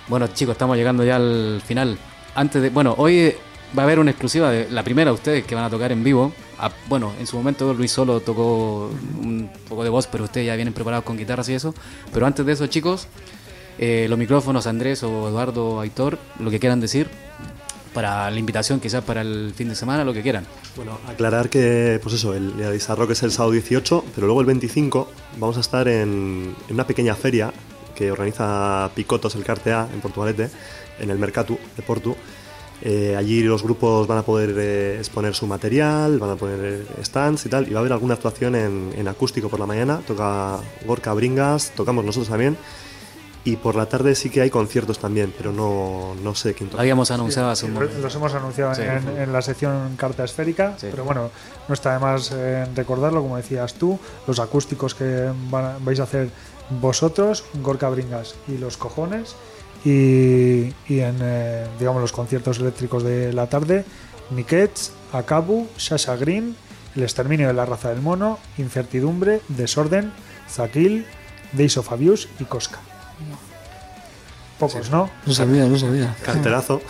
[0.07, 1.97] Bueno chicos, estamos llegando ya al final
[2.35, 2.69] antes de.
[2.69, 3.33] Bueno, hoy
[3.77, 6.03] va a haber una exclusiva de la primera de ustedes que van a tocar en
[6.03, 6.33] vivo.
[6.59, 10.55] Ah, bueno, en su momento Luis solo tocó un poco de voz, pero ustedes ya
[10.55, 11.73] vienen preparados con guitarras y eso.
[12.13, 13.07] Pero antes de eso, chicos,
[13.79, 17.07] eh, los micrófonos, Andrés o Eduardo Aitor, lo que quieran decir
[17.93, 20.45] para la invitación, quizás para el fin de semana, lo que quieran.
[20.75, 24.47] Bueno, aclarar que, pues eso, el día de es el sábado 18, pero luego el
[24.47, 27.53] 25 vamos a estar en, en una pequeña feria
[27.95, 30.49] que organiza Picotos el Cartea en Portugalete
[30.99, 32.15] en el Mercatu de Porto.
[32.85, 37.45] Eh, allí los grupos van a poder eh, exponer su material, van a poner stands
[37.45, 40.01] y tal, y va a haber alguna actuación en, acústico por la mañana.
[40.05, 42.57] Toca Gorka Bringas, tocamos nosotros también.
[43.45, 46.79] Y por la tarde sí que hay conciertos también, pero no, no sé quién Lo
[46.79, 47.99] habíamos anunciado hace un momento.
[47.99, 48.81] Los hemos anunciado Sí.
[48.83, 50.87] en, en la sección carta esférica, Sí.
[50.91, 51.29] pero bueno,
[51.67, 55.99] no está de más eh, recordarlo, como decías tú, los acústicos que van a- vais
[55.99, 56.29] a hacer
[56.69, 59.35] vosotros, Gorka Bringas y los cojones,
[59.85, 63.85] y, y en eh, digamos los conciertos eléctricos de la tarde,
[64.31, 66.55] Nikets, Akabu, Sasha Green,
[66.95, 70.11] El exterminio de la raza del mono, Incertidumbre, Desorden,
[70.49, 71.05] Zakil,
[71.53, 72.79] Days of Abuse y Cosca.
[74.59, 75.09] Pocos, ¿no?
[75.25, 76.15] No sabía, no sabía.
[76.23, 76.81] Cartelazo.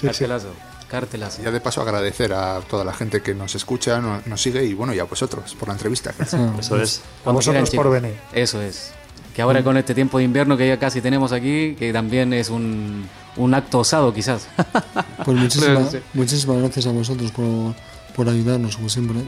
[0.00, 0.48] Cartelazo.
[0.88, 1.42] Cartelazo.
[1.42, 4.72] Ya de paso agradecer a toda la gente que nos escucha, no- nos sigue y
[4.72, 6.14] bueno, y a vosotros por la entrevista.
[6.58, 7.02] Eso es.
[7.22, 8.16] Cuando vosotros quieran, por venir.
[8.32, 8.92] Eso es.
[9.34, 12.50] Que ahora con este tiempo de invierno que ya casi tenemos aquí, que también es
[12.50, 13.06] un,
[13.36, 14.48] un acto osado quizás.
[15.24, 15.98] Pues muchísimas, Sí.
[16.14, 17.74] muchísimas gracias a vosotros por,
[18.16, 19.18] por ayudarnos, como siempre.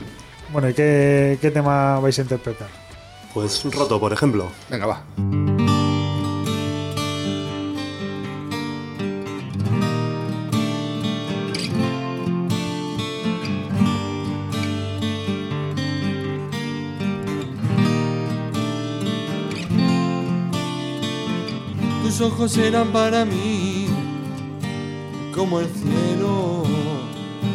[0.52, 2.68] Bueno, ¿y qué, qué tema vais a interpretar?
[3.34, 4.48] Pues roto, por ejemplo.
[4.68, 5.49] Venga, va.
[22.40, 23.86] Ojos eran para mí
[25.34, 26.62] como el cielo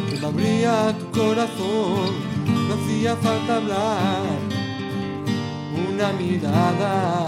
[0.08, 2.14] que abría tu corazón.
[2.46, 4.22] No hacía falta hablar,
[5.92, 7.26] una mirada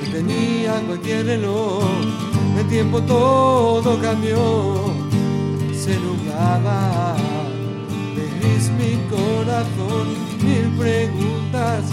[0.00, 1.84] que tenía cualquier reloj.
[2.58, 4.92] El tiempo todo cambió,
[5.72, 7.14] se nublaba
[8.16, 10.08] de gris mi corazón.
[10.42, 11.84] Mil preguntas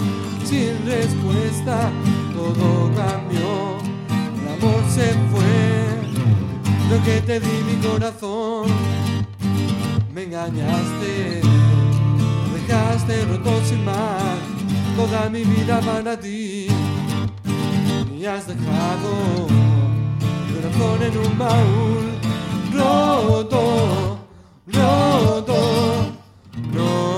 [0.43, 1.91] sin respuesta,
[2.34, 3.85] todo cambió.
[4.66, 8.66] Amor se fue, lo que te di mi corazón.
[10.11, 11.41] Me engañaste,
[12.51, 14.39] me dejaste roto sin más,
[14.97, 16.66] toda mi vida para ti.
[18.18, 19.47] Y has dejado
[20.47, 22.05] mi corazón en un baúl
[22.74, 24.18] roto,
[24.66, 25.57] roto.
[26.74, 27.14] No,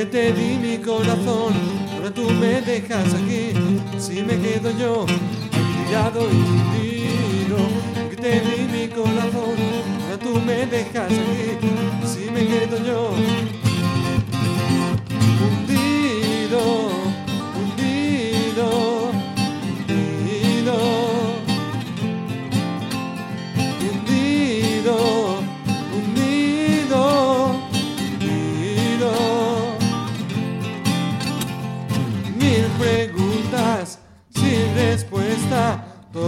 [0.00, 1.52] que te di mi corazón,
[1.92, 3.52] ahora tú me dejas aquí.
[3.98, 5.04] Si me quedo yo,
[5.86, 6.40] tirado y
[6.72, 7.58] tiro.
[8.08, 9.56] Que te di mi corazón,
[10.04, 11.68] ahora tú me dejas aquí.
[12.06, 13.10] Si me quedo yo,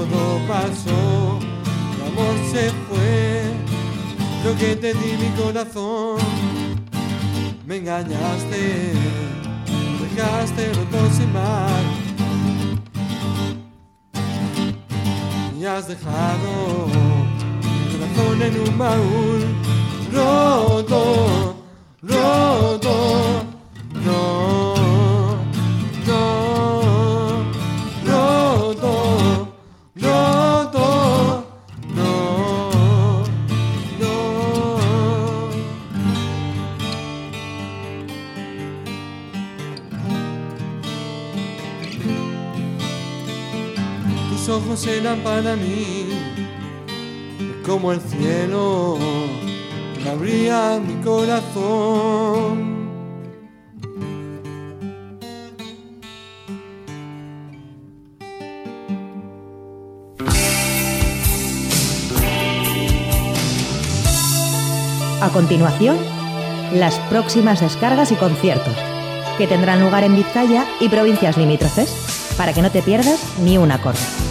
[0.06, 1.38] todo pasó,
[1.94, 3.42] el amor se fue,
[4.44, 6.18] lo que te di mi corazón,
[7.66, 8.92] me engañaste,
[10.00, 11.82] dejaste roto sin mar,
[15.58, 16.88] y has dejado
[17.62, 19.42] mi corazón en un baúl
[20.12, 21.56] roto,
[22.02, 23.31] roto,
[44.72, 44.88] ojos
[45.22, 46.08] para mí
[47.66, 48.96] como el cielo
[50.02, 52.72] que abría mi corazón.
[65.20, 65.98] A continuación,
[66.72, 68.74] las próximas descargas y conciertos,
[69.36, 73.70] que tendrán lugar en Vizcaya y provincias limítrofes, para que no te pierdas ni un
[73.70, 74.21] acorde.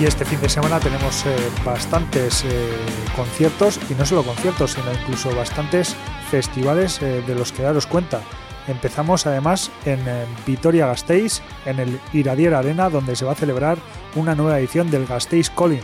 [0.00, 2.68] Y este fin de semana tenemos eh, bastantes eh,
[3.14, 5.94] conciertos, y no solo conciertos, sino incluso bastantes
[6.30, 8.20] festivales eh, de los que daros cuenta.
[8.66, 10.00] Empezamos además en
[10.46, 13.78] Vitoria-Gasteiz, en el Iradier Arena, donde se va a celebrar
[14.14, 15.82] una nueva edición del Gasteiz Calling.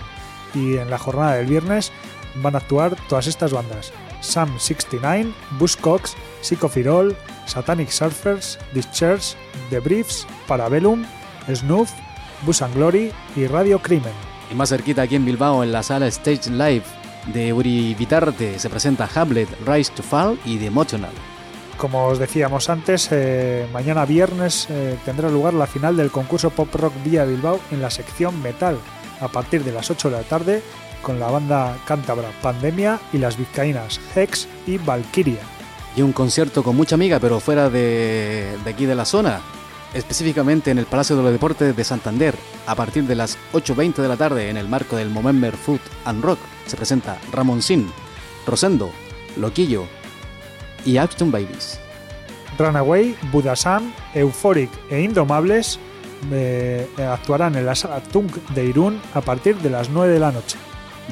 [0.55, 1.93] Y en la jornada del viernes
[2.37, 9.37] van a actuar todas estas bandas: Sam 69, Buzzcocks, Psycho Firol, Satanic Surfers, Discharge,
[9.71, 11.05] The Briefs, Parabellum
[11.55, 11.91] Snuff,
[12.43, 14.13] Bus and Glory y Radio Crimen.
[14.51, 16.85] Y más cerquita aquí en Bilbao, en la sala Stage Live
[17.33, 21.13] de Uri Vitarte, se presenta Hamlet, Rise to Fall y The Emotional.
[21.77, 26.75] Como os decíamos antes, eh, mañana viernes eh, tendrá lugar la final del concurso Pop
[26.75, 28.79] Rock Vía Bilbao en la sección Metal,
[29.21, 30.63] a partir de las 8 de la tarde,
[31.03, 35.41] con la banda cántabra Pandemia y las vizcaínas Hex y Valkyria.
[35.97, 39.41] Y un concierto con mucha amiga, pero fuera de, de aquí de la zona,
[39.95, 42.35] específicamente en el Palacio de los Deportes de Santander,
[42.67, 46.23] a partir de las 8.20 de la tarde, en el marco del Movember Food and
[46.23, 47.91] Rock, se presenta Ramoncín,
[48.47, 48.91] Rosendo,
[49.37, 49.87] Loquillo
[50.85, 51.81] y Axton Babies.
[52.59, 55.79] Runaway, Budasam, Euphoric e Indomables
[56.33, 60.33] eh, actuarán en la sala Tunk de Irún a partir de las 9 de la
[60.33, 60.57] noche.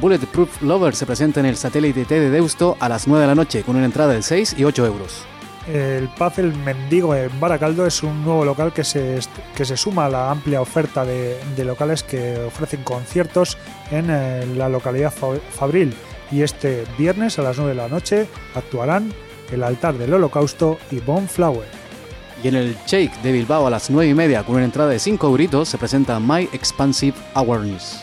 [0.00, 3.34] Bulletproof Lover se presenta en el satélite T de Deusto a las 9 de la
[3.34, 5.22] noche con una entrada de 6 y 8 euros.
[5.66, 9.18] El Paz El Mendigo en Baracaldo es un nuevo local que se,
[9.54, 13.58] que se suma a la amplia oferta de, de locales que ofrecen conciertos
[13.90, 15.94] en eh, la localidad fa- Fabril
[16.30, 19.12] y este viernes a las 9 de la noche actuarán
[19.52, 21.66] el altar del holocausto y Bonflower.
[22.42, 24.98] Y en el Shake de Bilbao a las 9 y media con una entrada de
[24.98, 28.00] 5 euritos se presenta My Expansive Awareness.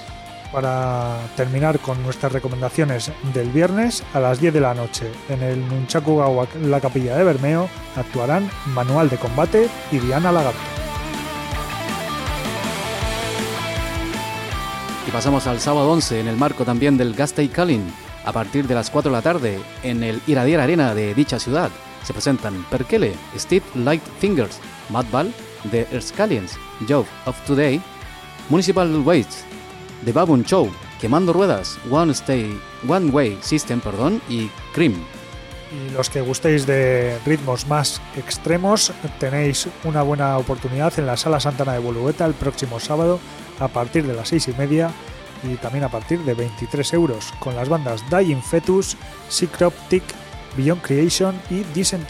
[0.51, 5.65] Para terminar con nuestras recomendaciones del viernes a las 10 de la noche en el
[5.67, 10.59] Nunchaku Gawa, la capilla de Bermeo, actuarán Manual de Combate y Diana Lagarto.
[15.07, 17.85] Y pasamos al sábado 11 en el marco también del Gastei Kalin.
[18.25, 21.69] A partir de las 4 de la tarde en el Iradier Arena de dicha ciudad
[22.05, 25.33] se presentan Perkele, Steve Light Fingers, Madball,
[25.71, 27.81] The Erskalians, Job of Today,
[28.49, 29.43] Municipal Waste,
[30.05, 30.69] The Baboon Show,
[31.01, 34.93] Quemando Ruedas, One, Stay, One Way System perdón, y Cream.
[35.71, 41.39] Y los que gustéis de ritmos más extremos, tenéis una buena oportunidad en la Sala
[41.39, 43.19] Santana de Bolueta el próximo sábado
[43.59, 44.91] a partir de las 6 y media
[45.43, 48.95] y también a partir de 23 euros con las bandas Dying Fetus,
[49.27, 50.03] Secroptic,
[50.57, 52.09] Beyond Creation y Decent.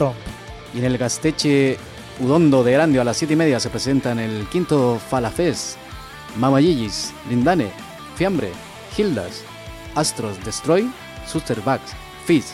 [0.73, 1.77] Y en el Gasteche
[2.19, 5.77] Udondo de Erandio a las 7 y media se presentan el quinto Falafest,
[6.37, 7.71] Mama Gigis, Lindane,
[8.15, 8.51] Fiambre,
[8.97, 9.43] Hildas,
[9.95, 10.89] Astros Destroy,
[11.27, 11.93] Suster Bugs,
[12.25, 12.53] Fizz,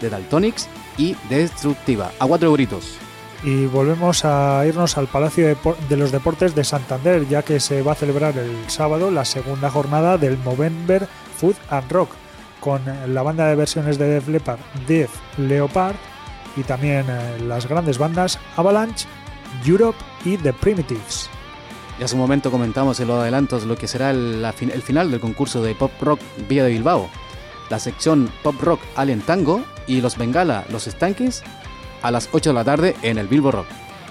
[0.00, 2.96] The Daltonics y Destructiva, a 4 euritos.
[3.44, 5.56] Y volvemos a irnos al Palacio
[5.88, 9.68] de los Deportes de Santander, ya que se va a celebrar el sábado la segunda
[9.68, 12.10] jornada del Movember Food and Rock,
[12.62, 15.96] con la banda de versiones de Def Leppard, Def Leopard,
[16.56, 19.06] y también eh, las grandes bandas Avalanche,
[19.66, 21.28] Europe y The Primitives.
[21.98, 25.10] Y hace un momento comentamos en los adelantos lo que será el, la el final
[25.10, 27.10] del concurso de Pop Rock Villa de Bilbao.
[27.68, 31.42] La sección Pop Rock Alien Tango y los Bengala, los Stankies,
[32.00, 33.66] a las 8 de la tarde en el Bilbo Rock.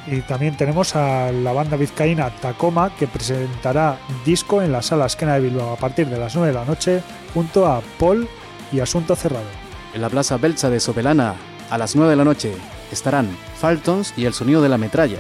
[0.08, 5.36] Y también tenemos a la banda vizcaína Tacoma, que presentará disco en la sala Esquena
[5.36, 7.02] de Bilbao a partir de las 9 de la noche,
[7.34, 8.28] junto a Paul
[8.72, 9.46] y Asunto Cerrado.
[9.94, 11.36] En la Plaza Belza de Sopelana,
[11.70, 12.54] a las 9 de la noche,
[12.92, 15.20] estarán Faltons y el sonido de la metralla.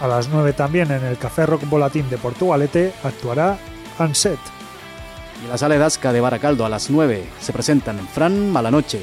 [0.00, 3.58] A las 9 también en el Café Rock Volatín de Portugalete actuará
[3.98, 4.38] Unset.
[5.40, 9.00] Y en la sala Edasca de Baracaldo, a las 9, se presentan Fran Malanoche,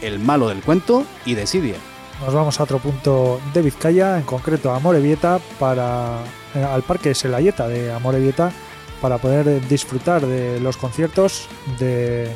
[0.00, 1.76] El Malo del Cuento y Desidia.
[2.24, 6.18] Nos vamos a otro punto de Vizcaya, en concreto a Amorebieta, para,
[6.54, 8.52] eh, al Parque Selayeta de Amorebieta,
[9.00, 11.48] para poder disfrutar de los conciertos
[11.80, 12.30] de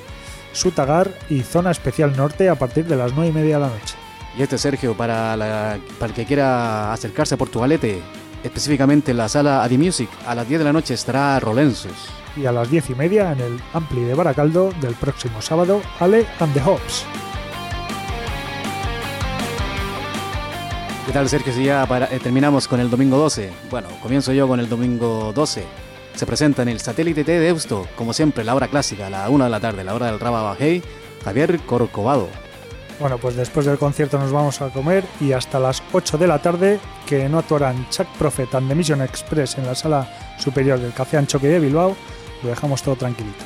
[0.57, 3.95] Sutagar y Zona Especial Norte a partir de las 9 y media de la noche.
[4.39, 8.01] Y este Sergio, para, la- para el que quiera acercarse a Portugalete,
[8.43, 11.93] específicamente en la sala Adi Music, a las 10 de la noche estará Rolensus.
[12.37, 16.27] Y a las 10 y media en el Ampli de Baracaldo del próximo sábado, Ale
[16.41, 17.05] and the Hops.
[21.07, 21.53] ¿Qué tal Sergio?
[21.53, 23.53] Si ya para- eh, terminamos con el domingo 12.
[23.71, 25.65] Bueno, comienzo yo con el domingo 12.
[26.17, 29.29] Se presenta en el satélite T de Deusto, como siempre, la hora clásica, a la
[29.29, 30.83] 1 de la tarde, la hora del Raba Bajei,
[31.23, 32.29] Javier Corcovado.
[32.99, 36.41] Bueno, pues después del concierto nos vamos a comer y hasta las 8 de la
[36.41, 40.09] tarde, que no actuarán Chuck Prophet and the Mission Express en la sala
[40.39, 41.95] superior del Café Anchoque de Bilbao,
[42.43, 43.45] lo dejamos todo tranquilito.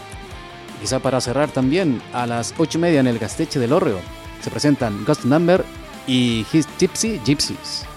[0.81, 3.99] Quizá para cerrar también, a las 8 y media en el Gasteche del Orreo,
[4.41, 5.65] se presentan Ghost Number
[6.07, 7.90] y His Gypsy Gypsies.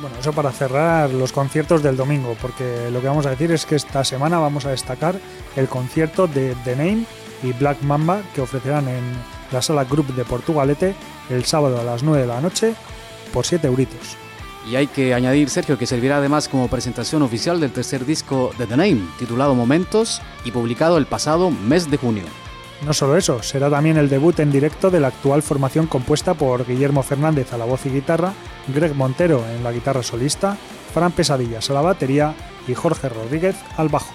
[0.00, 3.66] Bueno, eso para cerrar los conciertos del domingo, porque lo que vamos a decir es
[3.66, 5.16] que esta semana vamos a destacar
[5.56, 7.04] el concierto de The Name
[7.42, 9.02] y Black Mamba que ofrecerán en
[9.50, 10.94] la sala Group de Portugalete
[11.30, 12.74] el sábado a las 9 de la noche
[13.32, 14.16] por 7 euritos.
[14.70, 18.66] Y hay que añadir, Sergio, que servirá además como presentación oficial del tercer disco de
[18.66, 22.24] The Name, titulado Momentos y publicado el pasado mes de junio.
[22.84, 26.64] No solo eso, será también el debut en directo de la actual formación compuesta por
[26.64, 28.32] Guillermo Fernández a la voz y guitarra,
[28.68, 30.56] Greg Montero en la guitarra solista,
[30.94, 32.34] Fran Pesadillas a la batería
[32.68, 34.12] y Jorge Rodríguez al bajo.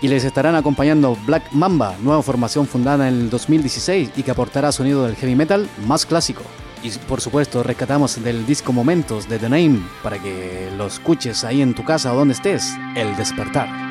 [0.00, 4.72] Y les estarán acompañando Black Mamba, nueva formación fundada en el 2016 y que aportará
[4.72, 6.42] sonido del heavy metal más clásico.
[6.82, 11.60] Y por supuesto rescatamos del disco Momentos de The Name para que lo escuches ahí
[11.62, 13.85] en tu casa o donde estés, El Despertar.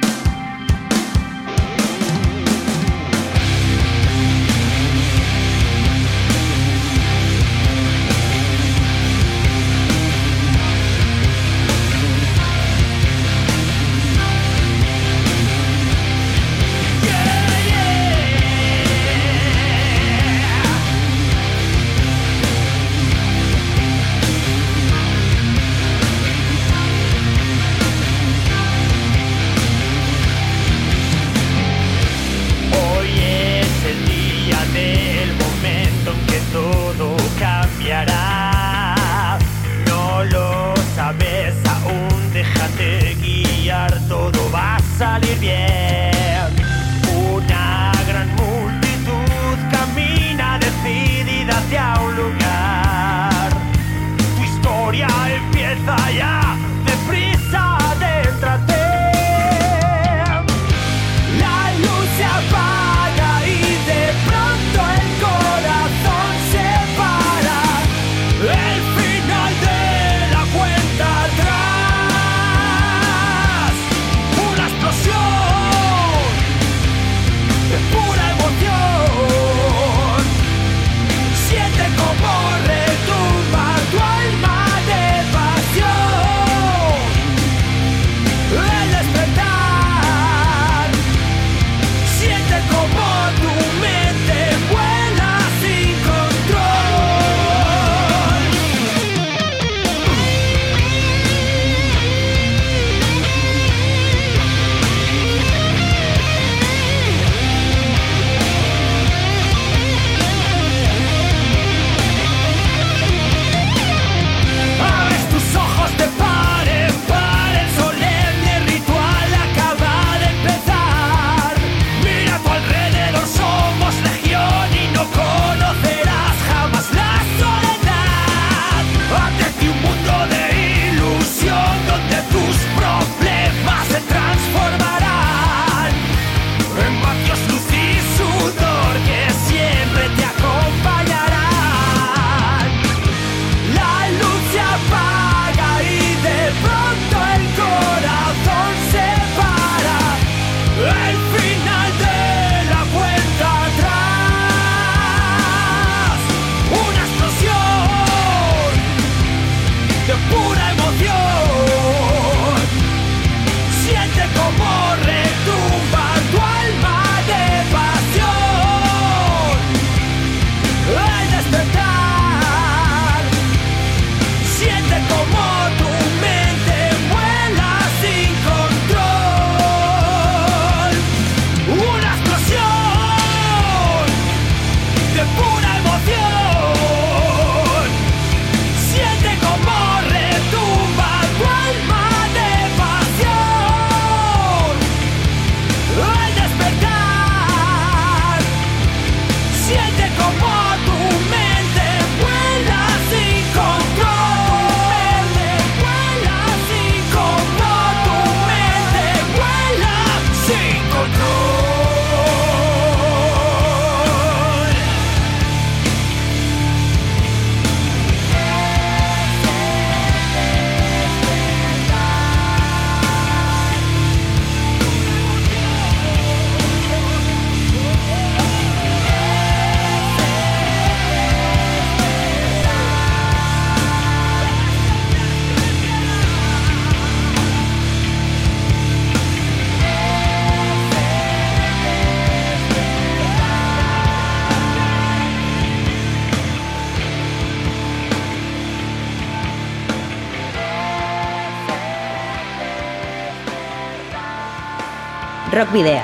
[255.56, 256.02] Rock Video.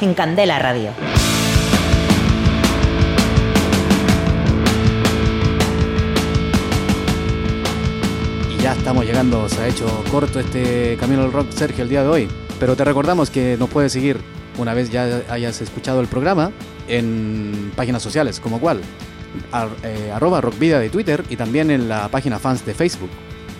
[0.00, 0.92] En Candela Radio.
[8.50, 12.02] Y ya estamos llegando, se ha hecho corto este Camino al Rock, Sergio, el día
[12.02, 12.28] de hoy.
[12.58, 14.18] Pero te recordamos que nos puedes seguir
[14.56, 16.50] una vez ya hayas escuchado el programa
[16.88, 18.80] en páginas sociales, como cuál.
[19.82, 23.10] eh, arroba rockvidia de Twitter y también en la página fans de Facebook.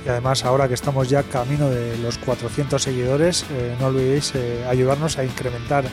[0.09, 5.16] Además ahora que estamos ya camino de los 400 seguidores, eh, no olvidéis eh, ayudarnos
[5.18, 5.84] a incrementar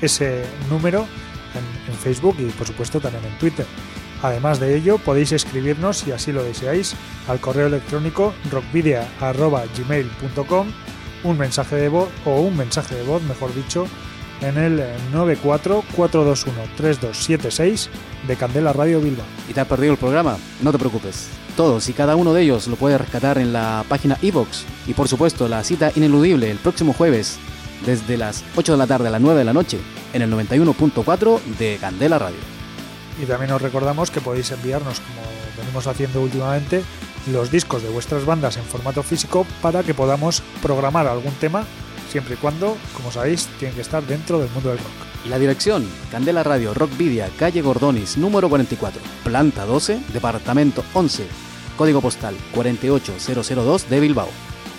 [0.00, 1.06] ese número
[1.54, 3.66] en, Facebook y por supuesto también en Twitter.
[4.22, 6.96] Además de ello, podéis escribirnos, si así lo deseáis,
[7.28, 10.66] al correo electrónico rockvidia.gmail.com
[11.24, 13.86] un mensaje de voz o un mensaje de voz, mejor dicho,
[14.40, 14.82] en el
[15.12, 17.88] 944213276
[18.26, 19.26] de Candela Radio Bilbao.
[19.48, 20.36] ¿Y te has perdido el programa?
[20.60, 21.28] No te preocupes.
[21.56, 25.08] Todos y cada uno de ellos lo puedes rescatar en la página iVox y por
[25.08, 27.38] supuesto la cita ineludible el próximo jueves
[27.86, 29.78] desde las 8 de la tarde a las 9 de la noche
[30.12, 32.38] en el 91.4 de Candela Radio.
[33.22, 35.22] Y también os recordamos que podéis enviarnos, como
[35.56, 36.82] venimos haciendo últimamente,
[37.30, 41.64] los discos de vuestras bandas en formato físico para que podamos programar algún tema,
[42.14, 44.86] siempre y cuando, como sabéis, tienen que estar dentro del mundo del rock.
[45.28, 51.26] La dirección, Candela Radio Rockvidia, calle Gordonis, número 44, planta 12, departamento 11,
[51.76, 54.28] código postal 48002 de Bilbao.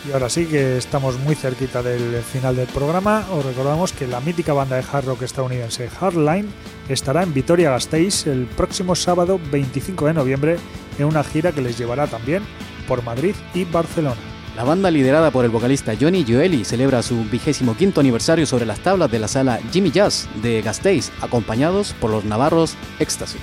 [0.07, 3.25] Y ahora sí que estamos muy cerquita del final del programa.
[3.33, 6.47] Os recordamos que la mítica banda de hard rock estadounidense Hardline
[6.87, 10.55] estará en Vitoria-Gasteiz el próximo sábado 25 de noviembre
[10.97, 12.43] en una gira que les llevará también
[12.87, 14.34] por Madrid y Barcelona.
[14.55, 18.79] La banda liderada por el vocalista Johnny Joeli celebra su vigésimo quinto aniversario sobre las
[18.79, 23.37] tablas de la sala Jimmy Jazz de Gasteiz, acompañados por los navarros Ecstasy.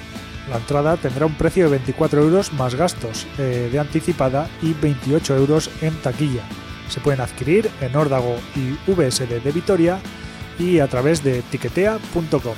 [0.49, 5.37] La entrada tendrá un precio de 24 euros más gastos eh, de anticipada y 28
[5.37, 6.45] euros en taquilla.
[6.89, 10.01] Se pueden adquirir en Órdago y VSD de Vitoria
[10.59, 12.55] y a través de tiquetea.com.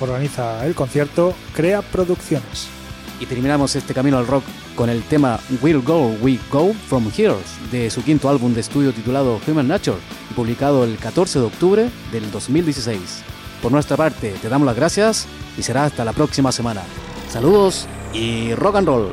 [0.00, 2.81] Organiza el concierto Crea Producciones.
[3.22, 4.42] Y terminamos este camino al rock
[4.74, 7.36] con el tema Will Go, We Go From Here
[7.70, 9.98] de su quinto álbum de estudio titulado Human Nature,
[10.34, 13.22] publicado el 14 de octubre del 2016.
[13.62, 16.82] Por nuestra parte, te damos las gracias y será hasta la próxima semana.
[17.28, 19.12] Saludos y rock and roll.